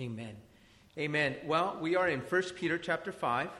[0.00, 0.36] Amen.
[0.96, 1.34] Amen.
[1.44, 3.50] Well, we are in 1 Peter chapter 5.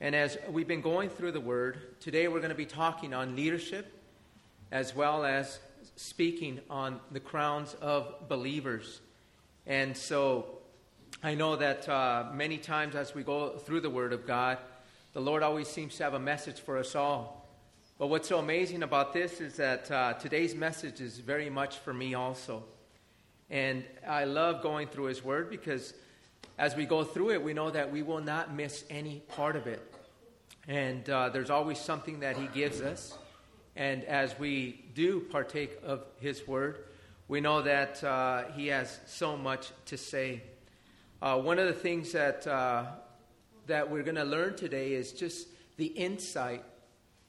[0.00, 3.36] And as we've been going through the word, today we're going to be talking on
[3.36, 3.96] leadership
[4.72, 5.60] as well as
[5.94, 8.98] speaking on the crowns of believers.
[9.68, 10.46] And so
[11.22, 14.58] I know that uh, many times as we go through the word of God,
[15.12, 17.48] the Lord always seems to have a message for us all.
[18.00, 21.94] But what's so amazing about this is that uh, today's message is very much for
[21.94, 22.64] me also.
[23.50, 25.92] And I love going through His Word because
[26.56, 29.66] as we go through it, we know that we will not miss any part of
[29.66, 29.82] it.
[30.68, 33.16] And uh, there's always something that He gives us.
[33.74, 36.84] And as we do partake of His Word,
[37.26, 40.42] we know that uh, He has so much to say.
[41.20, 42.84] Uh, one of the things that, uh,
[43.66, 46.62] that we're going to learn today is just the insight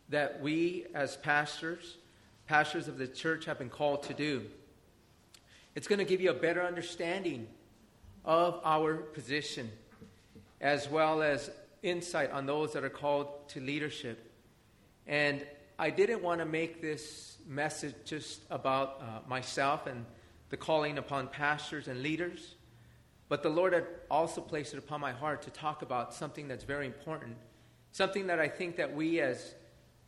[0.10, 1.98] that we as pastors,
[2.48, 4.44] pastors of the church, have been called to do.
[5.74, 7.48] It's going to give you a better understanding
[8.26, 9.72] of our position,
[10.60, 11.50] as well as
[11.82, 14.32] insight on those that are called to leadership.
[15.08, 15.46] And
[15.80, 20.06] I didn't want to make this message just about uh, myself and
[20.50, 22.56] the calling upon pastors and leaders,
[23.30, 26.66] but the Lord had also placed it upon my heart to talk about something that's
[26.66, 27.38] very important,
[27.94, 29.56] something that I think that we as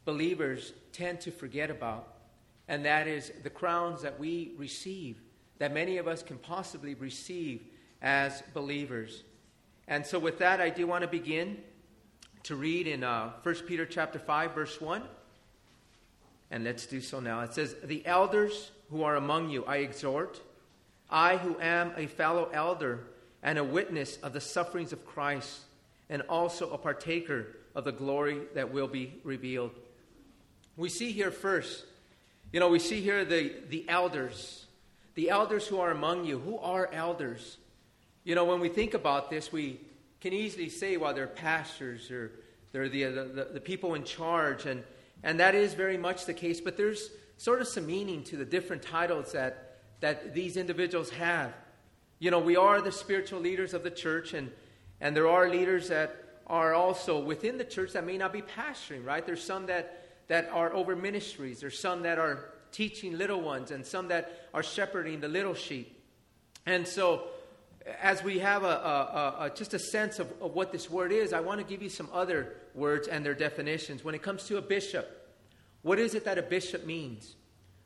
[0.04, 2.16] believers tend to forget about,
[2.68, 5.22] and that is the crowns that we receive
[5.64, 7.62] that many of us can possibly receive
[8.02, 9.24] as believers.
[9.88, 11.56] And so with that, I do want to begin
[12.44, 15.04] to read in uh, 1 Peter chapter 5, verse 1.
[16.52, 17.40] And let's do so now.
[17.40, 20.42] It says, The elders who are among you I exhort,
[21.10, 23.06] I who am a fellow elder
[23.42, 25.62] and a witness of the sufferings of Christ,
[26.10, 29.72] and also a partaker of the glory that will be revealed.
[30.76, 31.86] We see here first,
[32.52, 34.63] you know, we see here the, the elders
[35.16, 36.40] the elders who are among you.
[36.40, 37.58] Who are elders?
[38.24, 39.80] You know, when we think about this, we
[40.22, 42.32] can easily say, well, they're pastors or
[42.72, 44.66] they're the, the, the people in charge.
[44.66, 44.84] And,
[45.24, 46.62] and that is very much the case.
[46.62, 51.54] But there's sort of some meaning to the different titles that, that these individuals have.
[52.20, 54.50] You know, we are the spiritual leaders of the church, and,
[55.02, 59.06] and there are leaders that are also within the church that may not be pastoring,
[59.06, 59.26] right?
[59.26, 63.86] There's some that, that are over ministries, there's some that are teaching little ones, and
[63.86, 66.04] some that are shepherding the little sheep.
[66.66, 67.28] And so,
[68.02, 71.32] as we have a, a, a, just a sense of, of what this word is,
[71.32, 74.04] I want to give you some other words and their definitions.
[74.04, 75.24] When it comes to a bishop,
[75.82, 77.36] what is it that a bishop means?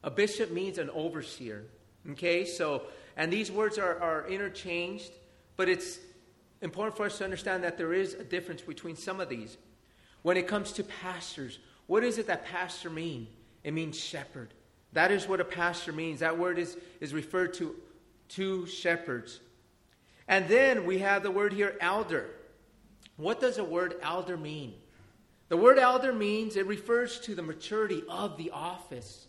[0.03, 1.65] A bishop means an overseer.
[2.11, 2.83] Okay, so,
[3.17, 5.11] and these words are, are interchanged,
[5.57, 5.99] but it's
[6.61, 9.57] important for us to understand that there is a difference between some of these.
[10.21, 13.27] When it comes to pastors, what is it that pastor mean?
[13.63, 14.53] It means shepherd.
[14.97, 16.21] That is what a pastor means.
[16.21, 17.75] That word is, is referred to
[18.29, 19.39] two shepherds.
[20.27, 22.31] And then we have the word here, elder.
[23.15, 24.73] What does the word elder mean?
[25.49, 29.27] The word elder means it refers to the maturity of the office,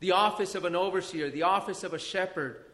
[0.00, 2.66] the office of an overseer, the office of a shepherd.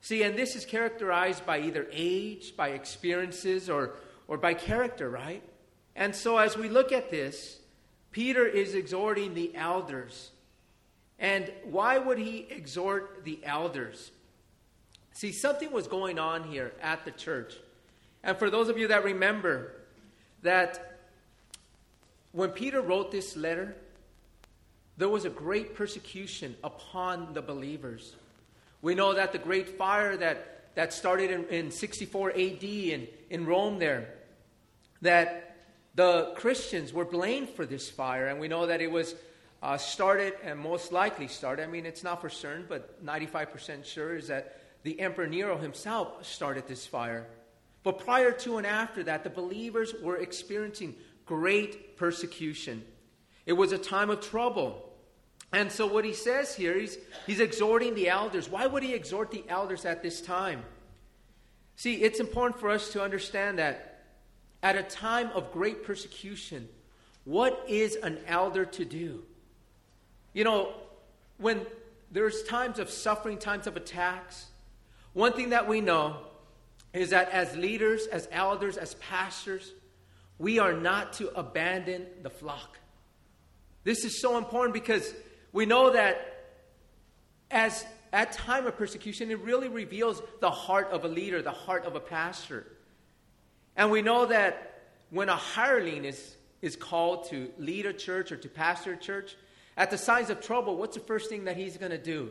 [0.00, 3.96] See, and this is characterized by either age, by experiences, or,
[4.28, 5.42] or by character, right?
[5.94, 7.58] And so as we look at this,
[8.12, 10.30] Peter is exhorting the elders
[11.22, 14.10] and why would he exhort the elders?
[15.12, 17.54] See, something was going on here at the church.
[18.24, 19.72] And for those of you that remember
[20.42, 20.98] that
[22.32, 23.76] when Peter wrote this letter,
[24.96, 28.16] there was a great persecution upon the believers.
[28.82, 33.46] We know that the great fire that, that started in, in 64 AD in, in
[33.46, 34.08] Rome there,
[35.02, 35.56] that
[35.94, 38.26] the Christians were blamed for this fire.
[38.26, 39.14] And we know that it was
[39.62, 44.16] uh, started and most likely started, I mean, it's not for certain, but 95% sure
[44.16, 47.28] is that the Emperor Nero himself started this fire.
[47.84, 50.96] But prior to and after that, the believers were experiencing
[51.26, 52.84] great persecution.
[53.46, 54.88] It was a time of trouble.
[55.52, 58.48] And so, what he says here, he's, he's exhorting the elders.
[58.48, 60.64] Why would he exhort the elders at this time?
[61.76, 64.04] See, it's important for us to understand that
[64.62, 66.68] at a time of great persecution,
[67.24, 69.24] what is an elder to do?
[70.32, 70.72] You know,
[71.38, 71.66] when
[72.10, 74.46] there's times of suffering, times of attacks,
[75.12, 76.18] one thing that we know
[76.92, 79.72] is that as leaders, as elders, as pastors,
[80.38, 82.78] we are not to abandon the flock.
[83.84, 85.14] This is so important because
[85.52, 86.28] we know that
[87.50, 91.84] as at time of persecution, it really reveals the heart of a leader, the heart
[91.86, 92.66] of a pastor.
[93.76, 98.36] And we know that when a hireling is, is called to lead a church or
[98.36, 99.36] to pastor a church,
[99.76, 102.30] at the signs of trouble, what's the first thing that he's going to do?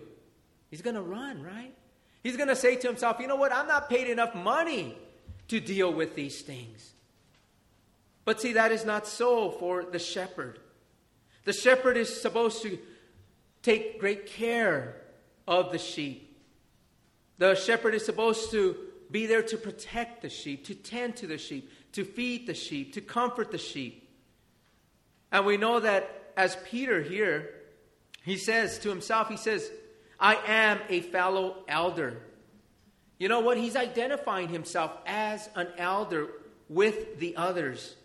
[0.69, 1.73] He's going to run, right?
[2.23, 3.53] He's going to say to himself, you know what?
[3.53, 4.97] I'm not paid enough money
[5.47, 6.93] to deal with these things.
[8.23, 10.59] But see, that is not so for the shepherd.
[11.43, 12.77] The shepherd is supposed to
[13.63, 15.01] take great care
[15.47, 16.27] of the sheep.
[17.39, 18.77] The shepherd is supposed to
[19.09, 22.93] be there to protect the sheep, to tend to the sheep, to feed the sheep,
[22.93, 24.07] to comfort the sheep.
[25.31, 27.49] And we know that as Peter here,
[28.23, 29.69] he says to himself, he says,
[30.19, 32.21] I am a fellow elder.
[33.17, 33.57] You know what?
[33.57, 36.29] He's identifying himself as an elder
[36.69, 37.95] with the others.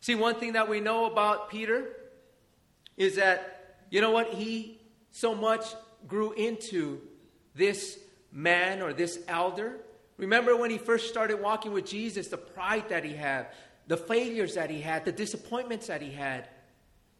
[0.00, 1.96] See, one thing that we know about Peter
[2.96, 4.34] is that, you know what?
[4.34, 4.80] He
[5.10, 5.64] so much
[6.06, 7.00] grew into
[7.54, 7.98] this
[8.32, 9.80] man or this elder.
[10.16, 13.48] Remember when he first started walking with Jesus, the pride that he had,
[13.86, 16.48] the failures that he had, the disappointments that he had.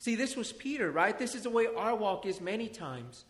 [0.01, 1.17] See, this was Peter, right?
[1.17, 3.27] This is the way our walk is many times.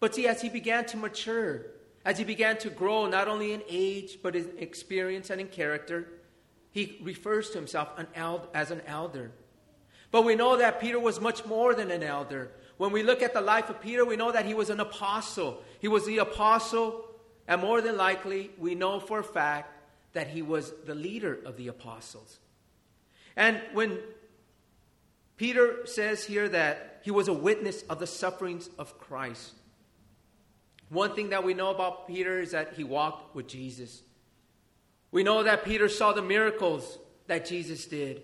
[0.00, 1.66] But see, as he began to mature,
[2.06, 6.08] as he began to grow, not only in age, but in experience and in character,
[6.72, 7.90] he refers to himself
[8.54, 9.30] as an elder.
[10.10, 12.50] But we know that Peter was much more than an elder.
[12.78, 15.62] When we look at the life of Peter, we know that he was an apostle.
[15.80, 17.04] He was the apostle,
[17.46, 19.70] and more than likely, we know for a fact
[20.14, 22.38] that he was the leader of the apostles.
[23.36, 23.98] And when
[25.36, 29.52] Peter says here that he was a witness of the sufferings of Christ,
[30.88, 34.02] one thing that we know about Peter is that he walked with Jesus.
[35.10, 38.22] We know that Peter saw the miracles that Jesus did.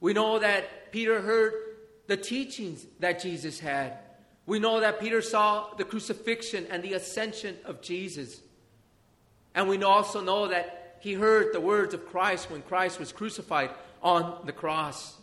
[0.00, 1.54] We know that Peter heard
[2.06, 3.98] the teachings that Jesus had.
[4.44, 8.40] We know that Peter saw the crucifixion and the ascension of Jesus.
[9.54, 13.70] And we also know that he heard the words of Christ when Christ was crucified
[14.02, 15.16] on the cross.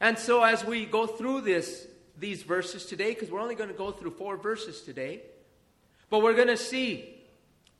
[0.00, 1.86] And so, as we go through this,
[2.18, 5.22] these verses today, because we're only going to go through four verses today,
[6.10, 7.14] but we're going to see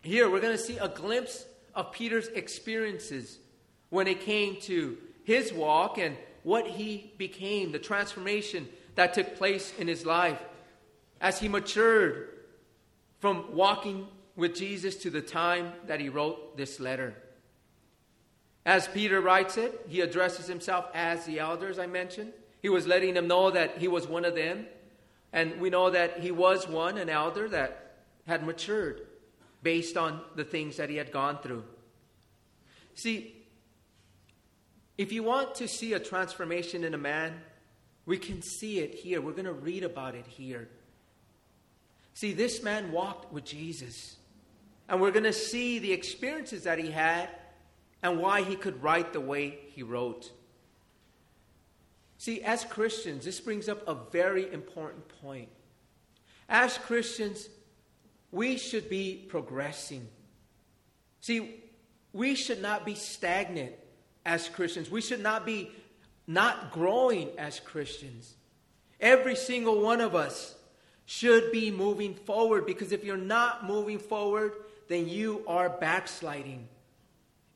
[0.03, 3.39] here, we're going to see a glimpse of Peter's experiences
[3.91, 9.73] when it came to his walk and what he became, the transformation that took place
[9.79, 10.41] in his life
[11.21, 12.29] as he matured
[13.19, 17.15] from walking with Jesus to the time that he wrote this letter.
[18.67, 22.33] As Peter writes it, he addresses himself as the elders I mentioned.
[22.61, 24.67] He was letting them know that he was one of them.
[25.33, 27.95] And we know that he was one, an elder that
[28.27, 29.03] had matured
[29.63, 31.63] based on the things that he had gone through.
[32.97, 33.37] See,
[34.99, 37.35] if you want to see a transformation in a man,
[38.05, 39.21] we can see it here.
[39.21, 40.69] We're going to read about it here.
[42.15, 44.17] See, this man walked with Jesus.
[44.89, 47.29] And we're going to see the experiences that he had
[48.03, 50.31] and why he could write the way he wrote.
[52.19, 55.49] See, as Christians, this brings up a very important point.
[56.49, 57.49] As Christians,
[58.31, 60.09] we should be progressing.
[61.21, 61.63] See,
[62.13, 63.73] we should not be stagnant
[64.25, 64.91] as Christians.
[64.91, 65.71] We should not be
[66.27, 68.35] not growing as Christians.
[69.01, 70.55] Every single one of us
[71.05, 74.53] should be moving forward because if you're not moving forward,
[74.89, 76.69] then you are backsliding.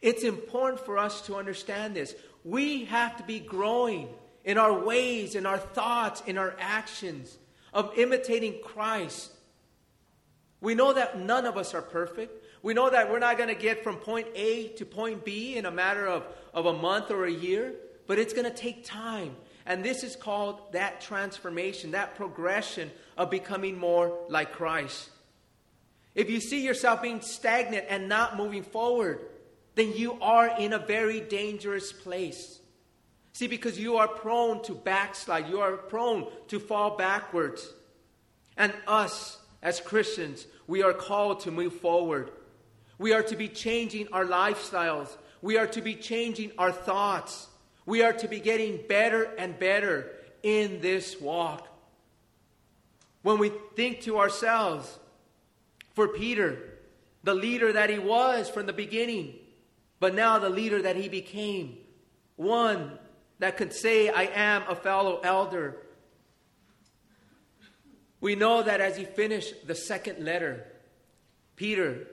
[0.00, 2.14] It's important for us to understand this.
[2.44, 4.08] We have to be growing
[4.44, 7.36] in our ways, in our thoughts, in our actions
[7.72, 9.30] of imitating Christ.
[10.60, 12.44] We know that none of us are perfect.
[12.62, 15.64] We know that we're not going to get from point A to point B in
[15.66, 17.74] a matter of, of a month or a year,
[18.06, 19.36] but it's going to take time.
[19.66, 25.10] And this is called that transformation, that progression of becoming more like Christ.
[26.14, 29.20] If you see yourself being stagnant and not moving forward,
[29.80, 32.60] then you are in a very dangerous place.
[33.32, 37.66] See, because you are prone to backslide, you are prone to fall backwards.
[38.58, 42.30] And us, as Christians, we are called to move forward.
[42.98, 45.16] We are to be changing our lifestyles.
[45.40, 47.46] We are to be changing our thoughts.
[47.86, 51.66] We are to be getting better and better in this walk.
[53.22, 54.98] When we think to ourselves,
[55.94, 56.58] for Peter,
[57.24, 59.39] the leader that he was from the beginning,
[60.00, 61.76] but now the leader that he became,
[62.36, 62.98] one
[63.38, 65.76] that could say, I am a fellow elder,
[68.20, 70.66] we know that as he finished the second letter,
[71.56, 72.06] Peter,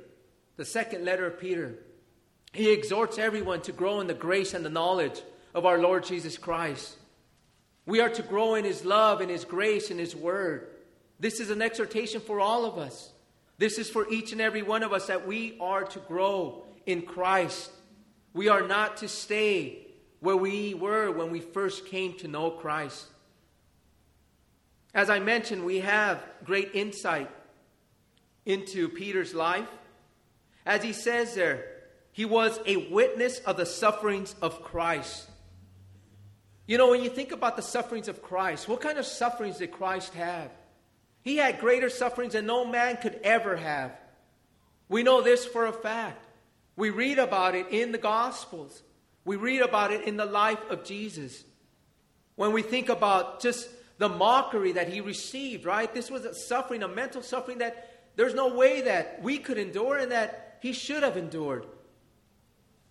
[0.57, 1.79] the second letter of Peter,
[2.53, 5.21] he exhorts everyone to grow in the grace and the knowledge
[5.53, 6.95] of our Lord Jesus Christ.
[7.85, 10.67] We are to grow in his love, in his grace, in his word.
[11.19, 13.11] This is an exhortation for all of us.
[13.57, 17.01] This is for each and every one of us that we are to grow in
[17.01, 17.71] Christ.
[18.37, 19.87] We are not to stay
[20.19, 23.07] where we were when we first came to know Christ.
[24.93, 27.31] As I mentioned, we have great insight
[28.45, 29.67] into Peter's life.
[30.67, 31.65] As he says there,
[32.11, 35.27] he was a witness of the sufferings of Christ.
[36.67, 39.71] You know, when you think about the sufferings of Christ, what kind of sufferings did
[39.71, 40.51] Christ have?
[41.23, 43.97] He had greater sufferings than no man could ever have.
[44.89, 46.26] We know this for a fact.
[46.77, 48.81] We read about it in the Gospels,
[49.25, 51.43] we read about it in the life of Jesus.
[52.35, 53.67] When we think about just
[53.97, 55.91] the mockery that he received, right?
[55.91, 59.97] This was a suffering, a mental suffering that there's no way that we could endure
[59.97, 61.65] and that he should have endured.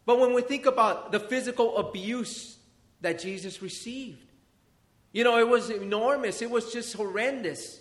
[0.05, 2.59] But when we think about the physical abuse
[3.01, 4.31] that Jesus received,
[5.13, 6.43] you know, it was enormous.
[6.43, 7.81] It was just horrendous.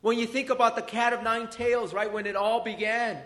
[0.00, 3.18] When you think about the cat of nine tails, right, when it all began,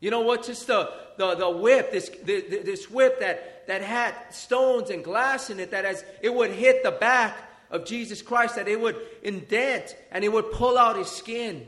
[0.00, 0.44] you know what?
[0.44, 5.50] Just the, the, the whip, this, the, this whip that, that had stones and glass
[5.50, 7.36] in it, that as it would hit the back
[7.70, 11.66] of Jesus Christ, that it would indent and it would pull out his skin.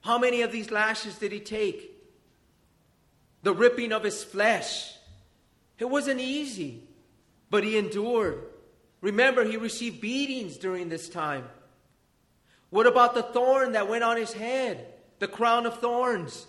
[0.00, 1.92] How many of these lashes did he take?
[3.42, 4.92] The ripping of his flesh.
[5.78, 6.82] It wasn't easy,
[7.50, 8.42] but he endured.
[9.00, 11.44] Remember, he received beatings during this time.
[12.70, 14.92] What about the thorn that went on his head?
[15.18, 16.46] The crown of thorns.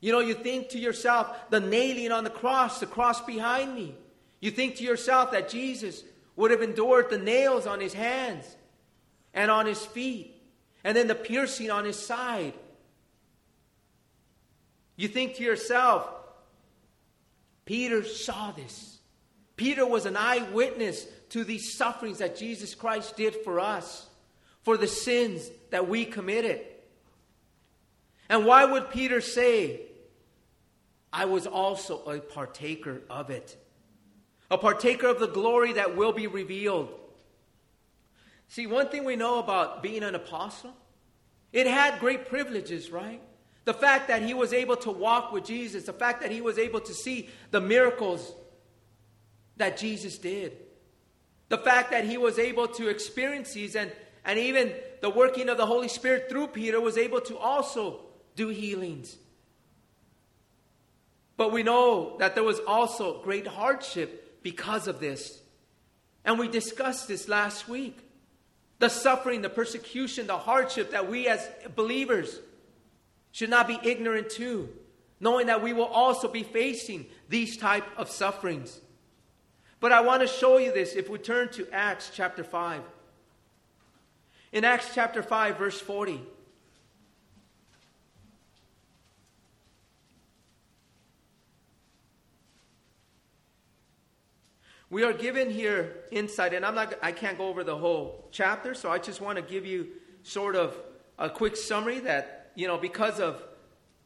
[0.00, 3.94] You know, you think to yourself, the nailing on the cross, the cross behind me.
[4.40, 6.02] You think to yourself that Jesus
[6.36, 8.44] would have endured the nails on his hands
[9.32, 10.34] and on his feet,
[10.84, 12.52] and then the piercing on his side.
[14.96, 16.08] You think to yourself,
[17.64, 18.98] Peter saw this.
[19.56, 24.06] Peter was an eyewitness to these sufferings that Jesus Christ did for us,
[24.62, 26.60] for the sins that we committed.
[28.28, 29.80] And why would Peter say,
[31.12, 33.56] I was also a partaker of it?
[34.50, 36.88] A partaker of the glory that will be revealed.
[38.48, 40.74] See, one thing we know about being an apostle,
[41.52, 43.20] it had great privileges, right?
[43.64, 46.58] The fact that he was able to walk with Jesus, the fact that he was
[46.58, 48.32] able to see the miracles
[49.56, 50.56] that Jesus did,
[51.48, 53.90] the fact that he was able to experience these, and,
[54.24, 58.00] and even the working of the Holy Spirit through Peter was able to also
[58.36, 59.16] do healings.
[61.36, 65.40] But we know that there was also great hardship because of this.
[66.24, 67.98] And we discussed this last week.
[68.78, 72.38] The suffering, the persecution, the hardship that we as believers
[73.32, 74.68] should not be ignorant to,
[75.20, 78.80] knowing that we will also be facing these type of sufferings.
[79.80, 82.80] But I want to show you this if we turn to Acts chapter 5.
[84.52, 86.20] In Acts chapter 5 verse 40,
[94.94, 98.74] We are given here insight, and I'm not, I can't go over the whole chapter,
[98.74, 99.88] so I just want to give you
[100.22, 100.78] sort of
[101.18, 103.42] a quick summary that, you know, because of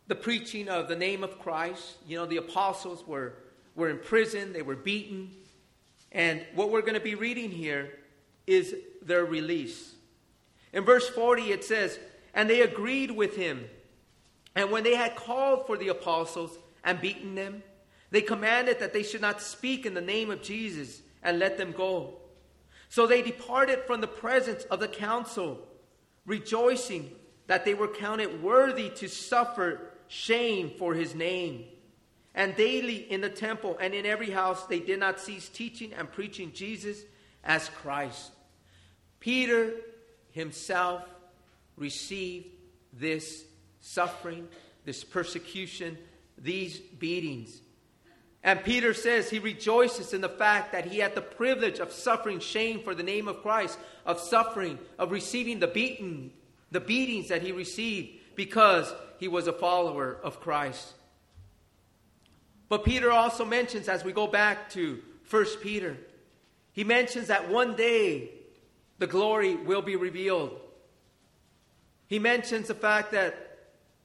[0.06, 3.34] the preaching of the name of Christ, you know, the apostles were,
[3.74, 5.32] were in prison, they were beaten,
[6.10, 7.98] and what we're going to be reading here
[8.46, 9.92] is their release.
[10.72, 11.98] In verse 40, it says,
[12.32, 13.68] And they agreed with him.
[14.56, 17.62] And when they had called for the apostles and beaten them,
[18.10, 21.72] they commanded that they should not speak in the name of Jesus and let them
[21.72, 22.18] go.
[22.88, 25.66] So they departed from the presence of the council,
[26.24, 27.10] rejoicing
[27.46, 31.64] that they were counted worthy to suffer shame for his name.
[32.34, 36.10] And daily in the temple and in every house they did not cease teaching and
[36.10, 37.02] preaching Jesus
[37.44, 38.30] as Christ.
[39.20, 39.72] Peter
[40.30, 41.02] himself
[41.76, 42.46] received
[42.92, 43.44] this
[43.80, 44.48] suffering,
[44.84, 45.98] this persecution,
[46.36, 47.60] these beatings.
[48.48, 52.40] And Peter says he rejoices in the fact that he had the privilege of suffering
[52.40, 56.32] shame for the name of Christ, of suffering, of receiving the beaten,
[56.70, 60.94] the beatings that he received because he was a follower of Christ.
[62.70, 65.98] But Peter also mentions, as we go back to 1 Peter,
[66.72, 68.30] he mentions that one day
[68.98, 70.58] the glory will be revealed.
[72.06, 73.58] He mentions the fact that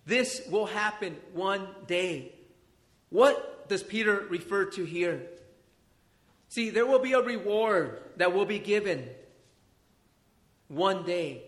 [0.05, 2.33] this will happen one day.
[3.09, 5.22] What does Peter refer to here?
[6.50, 9.10] See, there will be a reward that will be given
[10.67, 11.41] one day.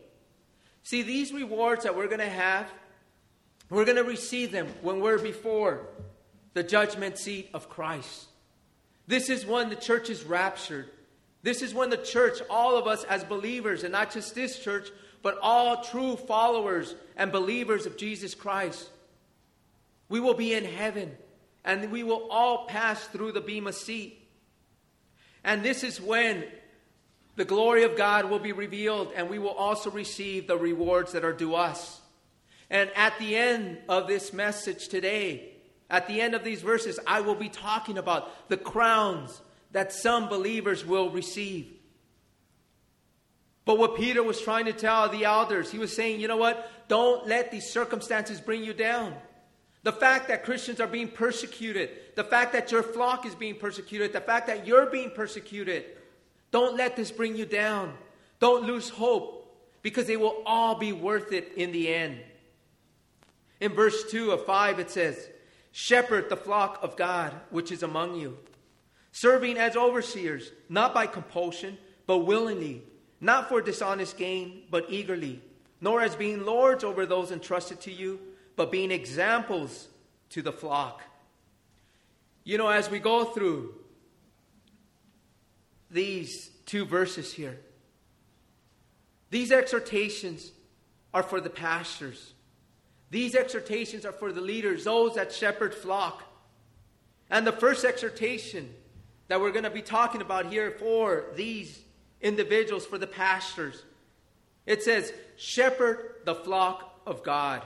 [0.84, 2.72] See, these rewards that we're going to have,
[3.70, 5.88] we're going to receive them when we're before
[6.54, 8.28] the judgment seat of Christ.
[9.08, 10.90] This is when the church is raptured.
[11.44, 14.90] This is when the church, all of us as believers, and not just this church,
[15.22, 18.90] but all true followers and believers of Jesus Christ,
[20.10, 21.16] we will be in heaven
[21.66, 24.22] and we will all pass through the Bema seat.
[25.44, 26.46] And this is when
[27.36, 31.26] the glory of God will be revealed, and we will also receive the rewards that
[31.26, 32.00] are due us.
[32.70, 35.52] And at the end of this message today,
[35.90, 39.42] at the end of these verses, I will be talking about the crowns
[39.72, 41.68] that some believers will receive.
[43.66, 46.70] But what Peter was trying to tell the elders, he was saying, you know what?
[46.88, 49.16] Don't let these circumstances bring you down.
[49.86, 54.14] The fact that Christians are being persecuted, the fact that your flock is being persecuted,
[54.14, 55.86] the fact that you're being persecuted,
[56.50, 57.94] don't let this bring you down.
[58.40, 62.18] Don't lose hope because they will all be worth it in the end.
[63.60, 65.30] In verse 2 of 5, it says,
[65.72, 68.40] Shepherd the flock of God which is among you,
[69.12, 71.78] serving as overseers, not by compulsion,
[72.08, 72.82] but willingly,
[73.22, 75.44] not for dishonest gain, but eagerly,
[75.80, 78.20] nor as being lords over those entrusted to you,
[78.56, 79.88] but being examples
[80.30, 81.02] to the flock.
[82.44, 83.74] You know, as we go through
[85.90, 87.60] these two verses here.
[89.30, 90.52] These exhortations
[91.14, 92.34] are for the pastors.
[93.10, 96.24] These exhortations are for the leaders, those that shepherd flock.
[97.30, 98.74] And the first exhortation
[99.28, 101.80] that we're going to be talking about here for these
[102.22, 103.84] individuals, for the pastors,
[104.66, 107.62] it says, Shepherd the flock of God.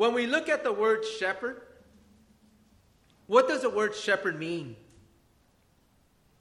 [0.00, 1.60] When we look at the word shepherd,
[3.26, 4.76] what does the word shepherd mean?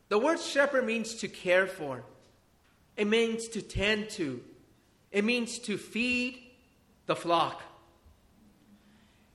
[0.08, 2.06] The word shepherd means to care for,
[2.96, 4.42] it means to tend to,
[5.12, 6.42] it means to feed
[7.06, 7.62] the flock.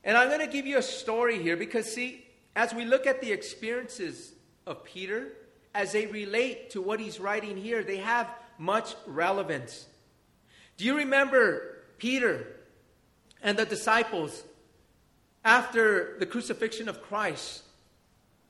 [0.02, 2.24] And I'm going to give you a story here because, see,
[2.56, 4.32] as we look at the experiences
[4.66, 5.32] of Peter,
[5.74, 9.84] as they relate to what he's writing here, they have much relevance.
[10.78, 12.53] Do you remember Peter
[13.44, 14.42] and the disciples
[15.44, 17.62] after the crucifixion of Christ?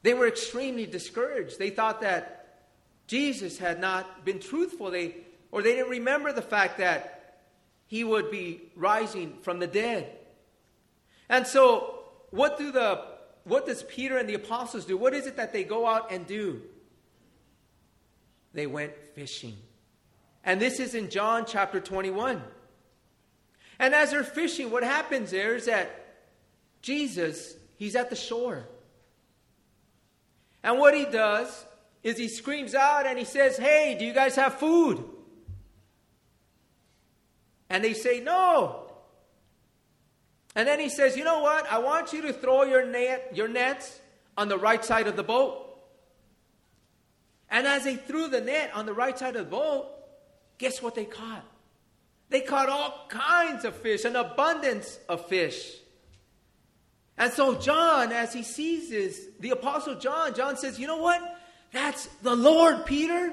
[0.02, 1.58] They were extremely discouraged.
[1.58, 2.62] They thought that
[3.06, 4.90] Jesus had not been truthful.
[4.90, 5.16] They,
[5.52, 7.40] or they didn't remember the fact that
[7.86, 10.10] he would be rising from the dead.
[11.28, 14.96] And so, what do the what does Peter and the apostles do?
[14.96, 16.62] What is it that they go out and do?
[18.54, 19.56] They went fishing.
[20.44, 22.42] And this is in John chapter 21.
[23.78, 26.04] And as they're fishing, what happens there is that
[26.82, 28.66] Jesus, he's at the shore.
[30.62, 31.64] And what he does
[32.02, 35.02] is he screams out and he says, Hey, do you guys have food?
[37.68, 38.82] And they say, No.
[40.54, 41.70] And then he says, You know what?
[41.70, 43.98] I want you to throw your, net, your nets
[44.36, 45.60] on the right side of the boat.
[47.50, 49.86] And as they threw the net on the right side of the boat,
[50.58, 51.44] guess what they caught?
[52.34, 55.72] They caught all kinds of fish, an abundance of fish.
[57.16, 61.22] And so, John, as he sees this, the Apostle John, John says, You know what?
[61.70, 63.32] That's the Lord, Peter.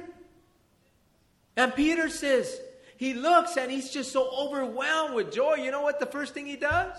[1.58, 2.62] And Peter says,
[2.96, 5.56] He looks and he's just so overwhelmed with joy.
[5.56, 6.96] You know what the first thing he does?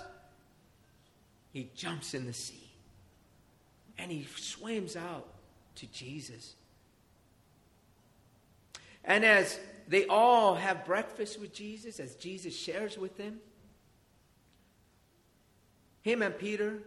[1.52, 2.68] He jumps in the sea
[3.96, 5.28] and he swims out
[5.76, 6.56] to Jesus.
[9.04, 9.56] And as
[9.92, 13.40] they all have breakfast with Jesus, as Jesus shares with them,
[16.00, 16.78] him and Peter,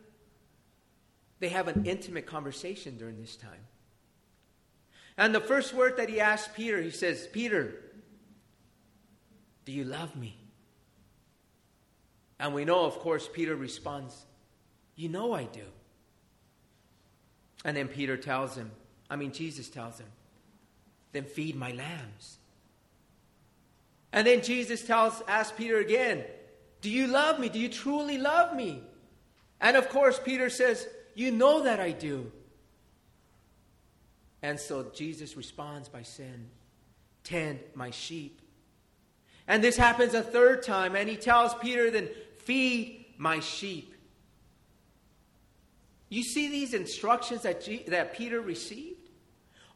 [1.40, 3.52] they have an intimate conversation during this time.
[5.20, 7.76] And the first word that he asks Peter, he says, Peter,
[9.66, 10.36] do you love me?
[12.40, 14.26] And we know, of course, Peter responds,
[14.96, 15.62] You know I do.
[17.64, 18.72] And then Peter tells him,
[19.12, 20.08] I mean, Jesus tells him,
[21.12, 22.40] Then feed my lambs.
[24.16, 26.24] And then Jesus tells, asks Peter again,
[26.80, 27.50] Do you love me?
[27.50, 28.82] Do you truly love me?
[29.60, 32.32] And of course, Peter says, You know that I do.
[34.42, 36.50] And so Jesus responds by saying,
[37.26, 38.42] Tend my sheep.
[39.50, 43.94] And this happens a third time, and he tells Peter, Then feed my sheep.
[46.08, 49.10] You see, these instructions that, G- that Peter received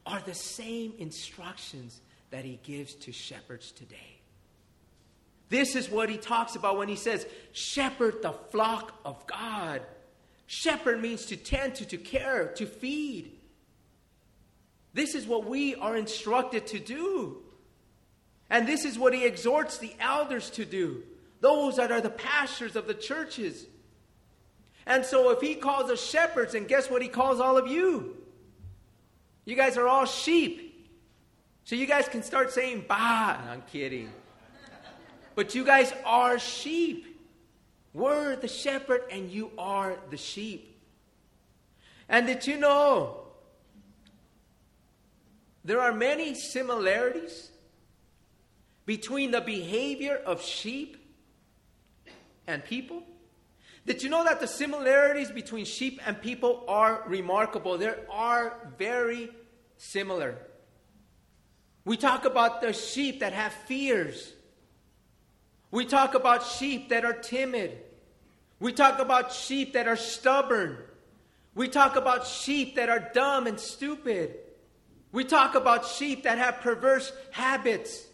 [0.06, 2.00] are the same instructions
[2.30, 4.19] that he gives to shepherds today.
[5.50, 9.82] This is what he talks about when he says, shepherd the flock of God.
[10.46, 13.34] Shepherd means to tend to, to care, to feed.
[14.94, 17.38] This is what we are instructed to do.
[18.50, 21.04] And this is what he exhorts the elders to do,
[21.40, 23.66] those that are the pastors of the churches.
[24.86, 28.18] And so if he calls us shepherds, and guess what he calls all of you?
[29.46, 30.90] You guys are all sheep.
[31.64, 33.38] So you guys can start saying, bah.
[33.50, 34.10] I'm kidding.
[35.40, 37.18] But you guys are sheep.
[37.94, 40.82] We're the shepherd, and you are the sheep.
[42.10, 43.22] And did you know
[45.64, 47.52] there are many similarities
[48.86, 50.98] between the behavior of sheep
[52.46, 53.04] and people?
[53.86, 57.78] Did you know that the similarities between sheep and people are remarkable?
[57.78, 59.30] They are very
[59.78, 60.36] similar.
[61.86, 64.34] We talk about the sheep that have fears.
[65.72, 67.78] We talk about sheep that are timid.
[68.60, 70.78] We talk about sheep that are stubborn.
[71.56, 74.36] We talk about sheep that are dumb and stupid.
[75.12, 78.06] We talk about sheep that have perverse habits.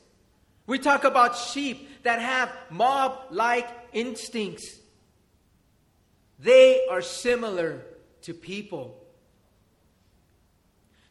[0.67, 4.79] We talk about sheep that have mob like instincts.
[6.39, 7.81] They are similar
[8.23, 9.01] to people.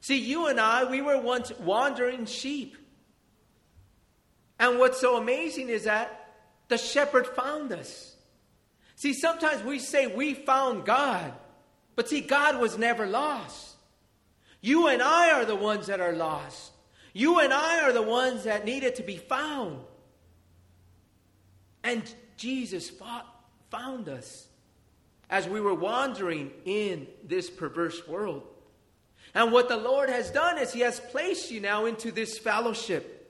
[0.00, 2.76] See, you and I, we were once wandering sheep.
[4.58, 6.23] And what's so amazing is that
[6.68, 8.14] the shepherd found us.
[8.96, 11.32] See, sometimes we say we found God,
[11.96, 13.76] but see, God was never lost.
[14.60, 16.72] You and I are the ones that are lost.
[17.12, 19.78] You and I are the ones that needed to be found.
[21.82, 22.02] And
[22.36, 23.26] Jesus fought,
[23.70, 24.48] found us
[25.28, 28.42] as we were wandering in this perverse world.
[29.34, 33.23] And what the Lord has done is He has placed you now into this fellowship.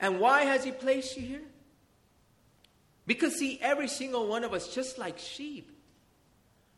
[0.00, 1.42] And why has He placed you here?
[3.06, 5.70] Because, see, every single one of us, just like sheep,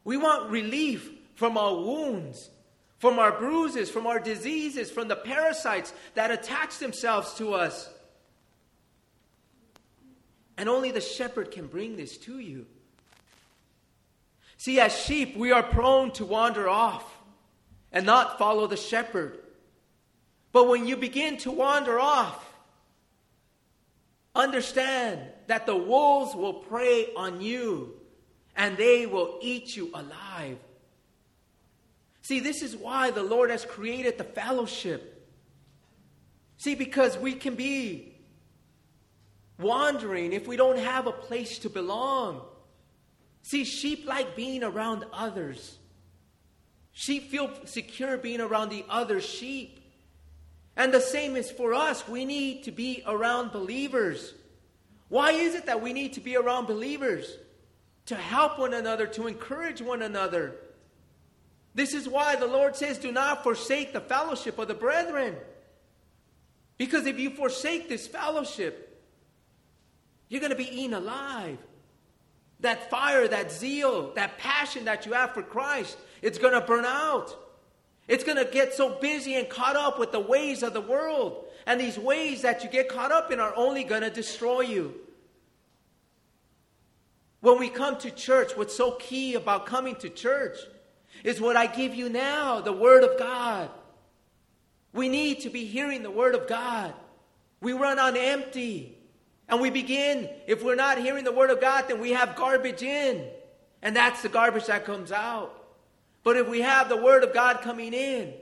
[0.04, 2.50] we want relief from our wounds,
[2.98, 7.88] from our bruises, from our diseases, from the parasites that attach themselves to us.
[10.56, 12.66] And only the shepherd can bring this to you.
[14.56, 17.16] See, as sheep, we are prone to wander off
[17.92, 19.38] and not follow the shepherd.
[20.50, 22.44] But when you begin to wander off,
[24.38, 27.94] understand that the wolves will prey on you
[28.56, 30.58] and they will eat you alive.
[32.22, 35.26] See, this is why the Lord has created the fellowship.
[36.58, 38.14] See, because we can be
[39.58, 42.42] wandering if we don't have a place to belong.
[43.42, 45.78] See, sheep like being around others.
[46.92, 49.77] Sheep feel secure being around the other sheep.
[50.78, 52.06] And the same is for us.
[52.08, 54.32] We need to be around believers.
[55.08, 57.36] Why is it that we need to be around believers?
[58.06, 60.54] To help one another, to encourage one another.
[61.74, 65.36] This is why the Lord says, Do not forsake the fellowship of the brethren.
[66.78, 69.04] Because if you forsake this fellowship,
[70.28, 71.58] you're going to be eaten alive.
[72.60, 76.84] That fire, that zeal, that passion that you have for Christ, it's going to burn
[76.84, 77.36] out.
[78.08, 81.44] It's going to get so busy and caught up with the ways of the world.
[81.66, 84.94] And these ways that you get caught up in are only going to destroy you.
[87.40, 90.58] When we come to church, what's so key about coming to church
[91.22, 93.70] is what I give you now the Word of God.
[94.92, 96.94] We need to be hearing the Word of God.
[97.60, 98.96] We run on empty.
[99.50, 102.82] And we begin, if we're not hearing the Word of God, then we have garbage
[102.82, 103.26] in.
[103.82, 105.57] And that's the garbage that comes out.
[106.24, 108.34] But if we have the Word of God coming in,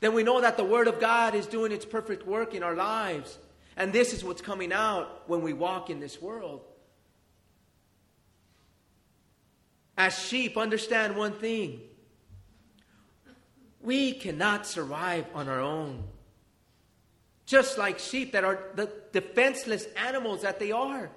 [0.00, 2.74] then we know that the Word of God is doing its perfect work in our
[2.74, 3.38] lives.
[3.76, 6.60] And this is what's coming out when we walk in this world.
[9.96, 11.80] As sheep, understand one thing
[13.80, 16.04] we cannot survive on our own.
[17.46, 21.10] Just like sheep that are the defenseless animals that they are.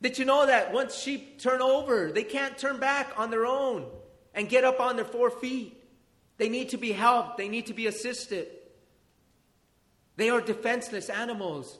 [0.00, 3.86] Did you know that once sheep turn over, they can't turn back on their own
[4.34, 5.78] and get up on their four feet?
[6.38, 8.48] They need to be helped, they need to be assisted.
[10.16, 11.78] They are defenseless animals.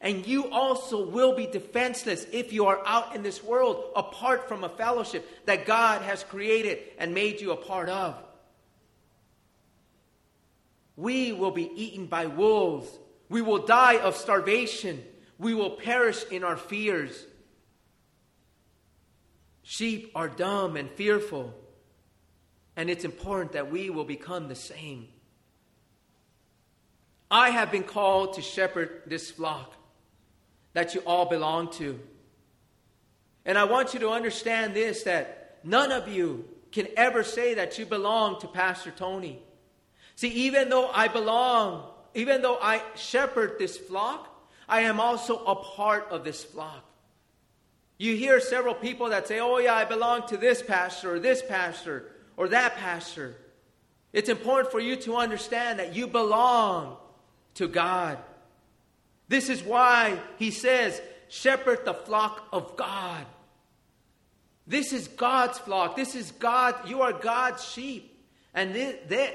[0.00, 4.62] And you also will be defenseless if you are out in this world apart from
[4.62, 8.14] a fellowship that God has created and made you a part of.
[10.96, 12.88] We will be eaten by wolves.
[13.28, 15.02] We will die of starvation.
[15.38, 17.26] We will perish in our fears.
[19.62, 21.54] Sheep are dumb and fearful,
[22.76, 25.08] and it's important that we will become the same.
[27.30, 29.74] I have been called to shepherd this flock
[30.72, 31.98] that you all belong to.
[33.44, 37.78] And I want you to understand this that none of you can ever say that
[37.78, 39.40] you belong to Pastor Tony.
[40.16, 44.30] See, even though I belong, even though I shepherd this flock,
[44.68, 46.84] I am also a part of this flock.
[47.98, 51.42] You hear several people that say, Oh, yeah, I belong to this pastor or this
[51.42, 53.36] pastor or that pastor.
[54.12, 56.96] It's important for you to understand that you belong
[57.54, 58.18] to God.
[59.28, 63.26] This is why he says, Shepherd the flock of God.
[64.66, 65.96] This is God's flock.
[65.96, 66.88] This is God.
[66.88, 68.10] You are God's sheep.
[68.54, 68.74] And
[69.08, 69.34] that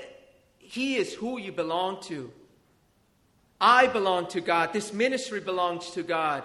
[0.57, 2.31] He is who you belong to.
[3.61, 4.71] I belong to God.
[4.71, 6.43] This ministry belongs to God.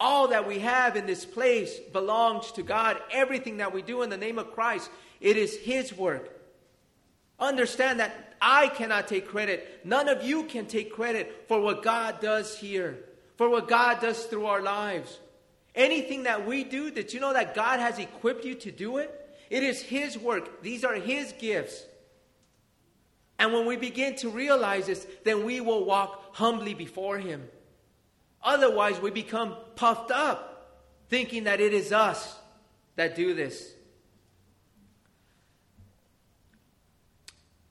[0.00, 2.98] All that we have in this place belongs to God.
[3.12, 4.90] Everything that we do in the name of Christ,
[5.22, 6.28] it is His work.
[7.38, 9.80] Understand that I cannot take credit.
[9.84, 12.98] None of you can take credit for what God does here,
[13.36, 15.18] for what God does through our lives.
[15.74, 19.18] Anything that we do, that you know that God has equipped you to do it?
[19.48, 20.62] It is His work.
[20.62, 21.84] These are His gifts.
[23.38, 27.48] And when we begin to realize this, then we will walk humbly before Him.
[28.42, 32.38] Otherwise, we become puffed up, thinking that it is us
[32.96, 33.72] that do this.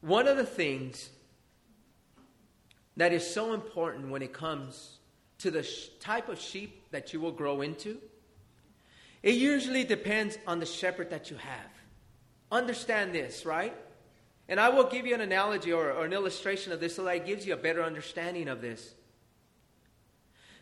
[0.02, 1.10] One of the things
[2.98, 4.98] that is so important when it comes
[5.40, 8.00] to the sh- type of sheep that you will grow into,
[9.24, 11.72] it usually depends on the shepherd that you have.
[12.52, 13.76] Understand this, right?
[14.50, 17.16] And I will give you an analogy or, or an illustration of this so that
[17.16, 18.94] it gives you a better understanding of this.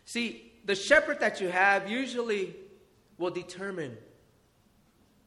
[0.04, 2.54] See, the shepherd that you have usually
[3.18, 3.96] will determine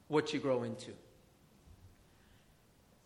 [0.07, 0.91] what you grow into.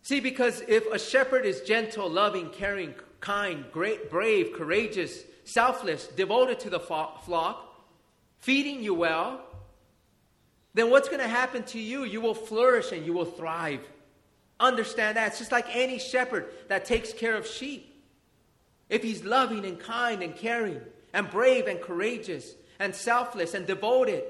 [0.08, 6.60] See, because if a shepherd is gentle, loving, caring, kind, great, brave, courageous, selfless, devoted
[6.60, 7.84] to the flock,
[8.38, 9.42] feeding you well,
[10.72, 12.04] then what's going to happen to you?
[12.04, 13.86] You will flourish and you will thrive.
[14.58, 15.28] Understand that.
[15.28, 18.02] It's just like any shepherd that takes care of sheep.
[18.88, 20.80] If he's loving and kind and caring,
[21.12, 24.24] and brave and courageous and selfless and devoted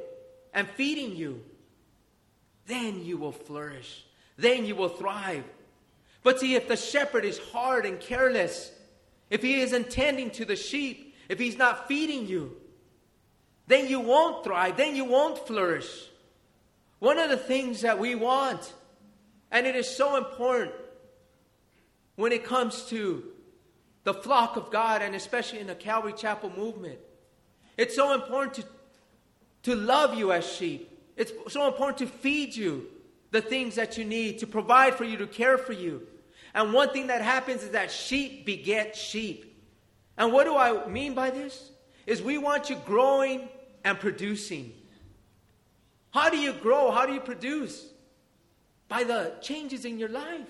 [0.52, 1.44] and feeding you,
[2.66, 4.04] then you will flourish.
[4.36, 5.44] Then you will thrive.
[6.28, 8.70] But see, if the shepherd is hard and careless,
[9.30, 12.54] if he isn't tending to the sheep, if he's not feeding you,
[13.66, 15.88] then you won't thrive, then you won't flourish.
[16.98, 18.74] One of the things that we want,
[19.50, 20.74] and it is so important
[22.16, 23.24] when it comes to
[24.04, 26.98] the flock of God, and especially in the Calvary Chapel movement.
[27.78, 28.64] It's so important to,
[29.70, 30.90] to love you as sheep.
[31.16, 32.86] It's so important to feed you
[33.30, 36.06] the things that you need, to provide for you, to care for you.
[36.58, 39.62] And one thing that happens is that sheep beget sheep.
[40.16, 41.70] And what do I mean by this?
[42.04, 43.48] Is we want you growing
[43.84, 44.72] and producing.
[46.10, 46.90] How do you grow?
[46.90, 47.86] How do you produce?
[48.88, 50.48] By the changes in your life.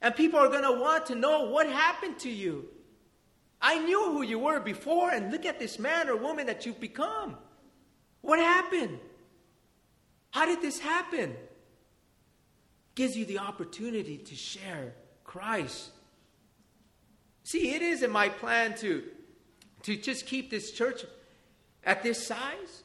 [0.00, 2.64] And people are going to want to know what happened to you.
[3.60, 6.80] I knew who you were before, and look at this man or woman that you've
[6.80, 7.36] become.
[8.22, 8.98] What happened?
[10.30, 11.36] How did this happen?
[12.94, 14.94] Gives you the opportunity to share
[15.28, 15.90] Christ.
[17.44, 19.04] See, it isn't my plan to,
[19.82, 21.04] to just keep this church
[21.84, 22.82] at this size.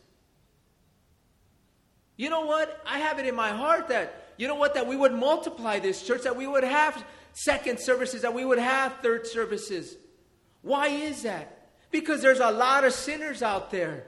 [2.17, 2.82] You know what?
[2.86, 4.73] I have it in my heart that you know what?
[4.73, 7.01] That we would multiply this church, that we would have
[7.32, 9.95] second services, that we would have third services.
[10.63, 11.69] Why is that?
[11.91, 14.06] Because there's a lot of sinners out there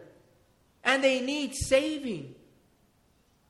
[0.84, 2.36] and they need saving.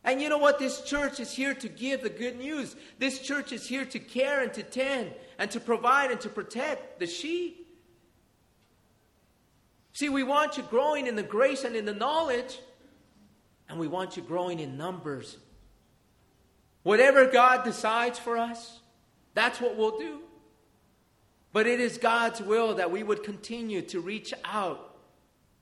[0.06, 0.58] And you know what?
[0.58, 2.78] This church is here to give the good news.
[2.98, 7.00] This church is here to care and to tend and to provide and to protect
[7.00, 7.68] the sheep.
[9.91, 12.60] See, we want you growing in the grace and in the knowledge,
[13.68, 15.38] and we want you growing in numbers
[16.86, 18.80] Whatever God decides for us,
[19.34, 20.20] that's what we'll do.
[21.52, 24.96] But it is God's will that we would continue to reach out,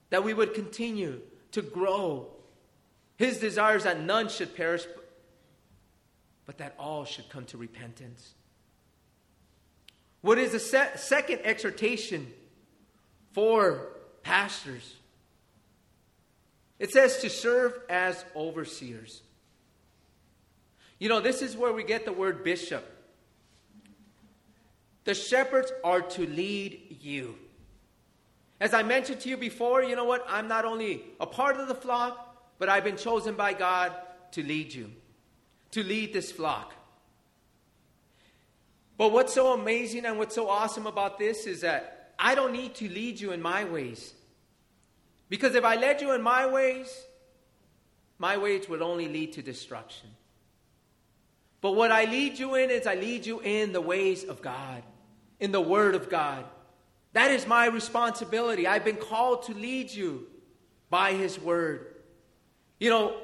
[0.09, 1.21] that we would continue
[1.53, 2.27] to grow.
[3.23, 4.85] His desire is that none should perish,
[6.45, 8.33] but that all should come to repentance.
[10.19, 12.27] What is the se- second exhortation
[13.31, 14.97] for pastors?
[16.79, 19.21] It says to serve as overseers.
[20.99, 22.83] You know, this is where we get the word bishop.
[25.05, 27.35] The shepherds are to lead you.
[28.59, 30.25] As I mentioned to you before, you know what?
[30.27, 32.22] I'm not only a part of the flock,
[32.63, 33.91] but I've been chosen by God
[34.31, 34.89] to lead you,
[35.71, 36.73] to lead this flock.
[38.97, 42.73] But what's so amazing and what's so awesome about this is that I don't need
[42.75, 44.13] to lead you in my ways.
[45.27, 46.87] Because if I led you in my ways,
[48.17, 50.07] my ways would only lead to destruction.
[51.59, 54.83] But what I lead you in is I lead you in the ways of God,
[55.41, 56.45] in the Word of God.
[57.11, 58.67] That is my responsibility.
[58.67, 60.27] I've been called to lead you
[60.89, 61.92] by His Word.
[62.83, 63.15] You know,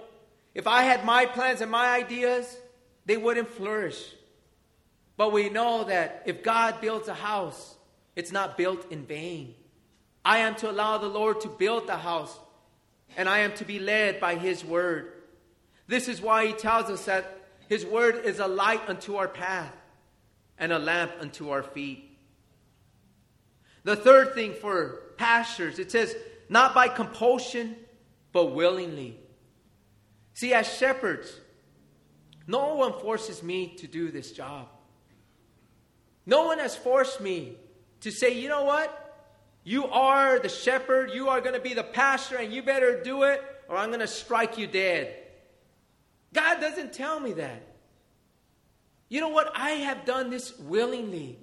[0.53, 2.57] if I had my plans and my ideas,
[3.05, 3.99] they wouldn't flourish.
[5.17, 7.75] But we know that if God builds a house,
[8.15, 9.55] it's not built in vain.
[10.23, 12.33] I am to allow the Lord to build the house,
[13.17, 15.11] and I am to be led by His Word.
[15.87, 19.73] This is why He tells us that his word is a light unto our path.
[20.61, 22.17] and a lamp unto our feet.
[23.85, 26.13] The third thing for pastors, it says,
[26.49, 27.77] not by compulsion,
[28.33, 29.17] but willingly.
[30.39, 31.37] See, as shepherds,
[32.47, 34.69] no one forces me to do this job.
[36.25, 37.57] No one has forced me
[37.99, 39.27] to say, you know what?
[39.65, 43.23] You are the shepherd, you are going to be the pastor, and you better do
[43.23, 45.13] it, or I'm going to strike you dead.
[46.31, 47.61] God doesn't tell me that.
[49.09, 49.51] You know what?
[49.53, 51.37] I have done this willingly.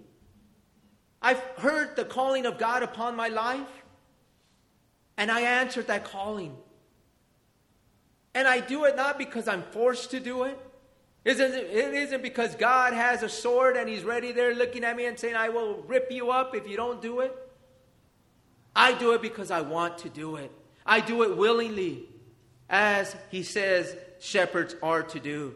[1.21, 3.85] I've heard the calling of God upon my life,
[5.19, 6.57] and I answered that calling.
[8.37, 10.59] And I do it not because I'm forced to do it.
[11.25, 15.19] It isn't, because God has a sword and He's ready there looking at me and
[15.19, 17.35] saying, I will rip you up if you don't do it.
[18.77, 20.53] I do it because I want to do it.
[20.85, 22.11] I do it willingly,
[22.69, 25.55] as He says shepherds are to do.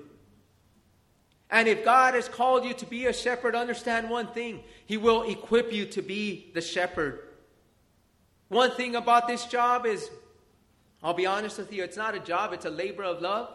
[1.50, 5.24] And if God has called you to be a shepherd, understand one thing He will
[5.24, 7.20] equip you to be the shepherd.
[8.48, 10.10] One thing about this job is,
[11.02, 13.50] I'll be honest with you, it's not a job, it's a labor of love.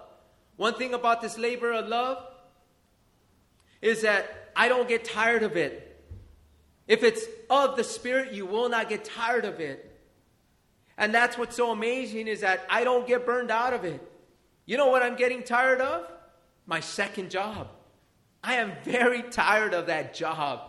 [0.55, 2.23] One thing about this labor of love
[3.81, 6.03] is that I don't get tired of it.
[6.87, 9.91] If it's of the Spirit, you will not get tired of it.
[10.97, 14.01] And that's what's so amazing is that I don't get burned out of it.
[14.65, 16.09] You know what I'm getting tired of?
[16.65, 17.67] My second job.
[18.43, 20.61] I am very tired of that job.